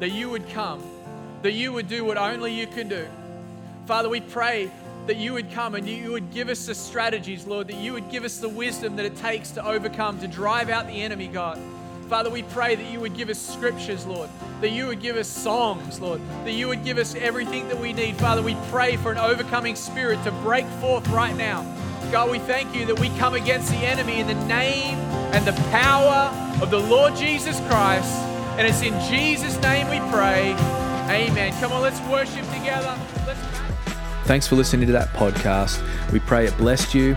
that 0.00 0.10
you 0.10 0.30
would 0.30 0.48
come, 0.50 0.82
that 1.42 1.52
you 1.52 1.72
would 1.72 1.88
do 1.88 2.04
what 2.04 2.16
only 2.16 2.52
you 2.52 2.66
can 2.66 2.88
do. 2.88 3.06
Father, 3.86 4.08
we 4.08 4.20
pray 4.20 4.70
that 5.06 5.16
you 5.16 5.34
would 5.34 5.52
come 5.52 5.74
and 5.74 5.88
you 5.88 6.12
would 6.12 6.32
give 6.32 6.48
us 6.48 6.66
the 6.66 6.74
strategies, 6.74 7.46
Lord, 7.46 7.68
that 7.68 7.76
you 7.76 7.92
would 7.92 8.10
give 8.10 8.24
us 8.24 8.38
the 8.38 8.48
wisdom 8.48 8.96
that 8.96 9.04
it 9.04 9.16
takes 9.16 9.50
to 9.52 9.64
overcome, 9.64 10.18
to 10.20 10.28
drive 10.28 10.68
out 10.68 10.86
the 10.86 11.02
enemy, 11.02 11.28
God. 11.28 11.60
Father, 12.08 12.30
we 12.30 12.44
pray 12.44 12.76
that 12.76 12.88
you 12.88 13.00
would 13.00 13.14
give 13.14 13.28
us 13.28 13.38
scriptures, 13.38 14.06
Lord, 14.06 14.30
that 14.60 14.70
you 14.70 14.86
would 14.86 15.00
give 15.00 15.16
us 15.16 15.26
songs, 15.26 16.00
Lord, 16.00 16.20
that 16.44 16.52
you 16.52 16.68
would 16.68 16.84
give 16.84 16.98
us 16.98 17.16
everything 17.16 17.66
that 17.66 17.80
we 17.80 17.92
need. 17.92 18.16
Father, 18.16 18.42
we 18.42 18.56
pray 18.70 18.96
for 18.96 19.10
an 19.10 19.18
overcoming 19.18 19.74
spirit 19.74 20.22
to 20.22 20.30
break 20.30 20.66
forth 20.80 21.06
right 21.08 21.36
now. 21.36 21.62
God, 22.12 22.30
we 22.30 22.38
thank 22.38 22.72
you 22.76 22.86
that 22.86 23.00
we 23.00 23.08
come 23.18 23.34
against 23.34 23.70
the 23.70 23.78
enemy 23.78 24.20
in 24.20 24.28
the 24.28 24.46
name 24.46 24.94
and 25.34 25.44
the 25.44 25.60
power 25.72 26.30
of 26.62 26.70
the 26.70 26.78
Lord 26.78 27.16
Jesus 27.16 27.58
Christ. 27.66 28.14
And 28.56 28.68
it's 28.68 28.82
in 28.82 28.94
Jesus' 29.10 29.60
name 29.60 29.88
we 29.90 29.98
pray. 30.12 30.52
Amen. 31.10 31.52
Come 31.60 31.72
on, 31.72 31.82
let's 31.82 32.00
worship 32.02 32.46
together. 32.54 32.96
Let's 33.26 33.40
Thanks 34.26 34.46
for 34.46 34.54
listening 34.54 34.86
to 34.86 34.92
that 34.92 35.08
podcast. 35.08 35.82
We 36.12 36.20
pray 36.20 36.46
it 36.46 36.56
blessed 36.56 36.94
you 36.94 37.16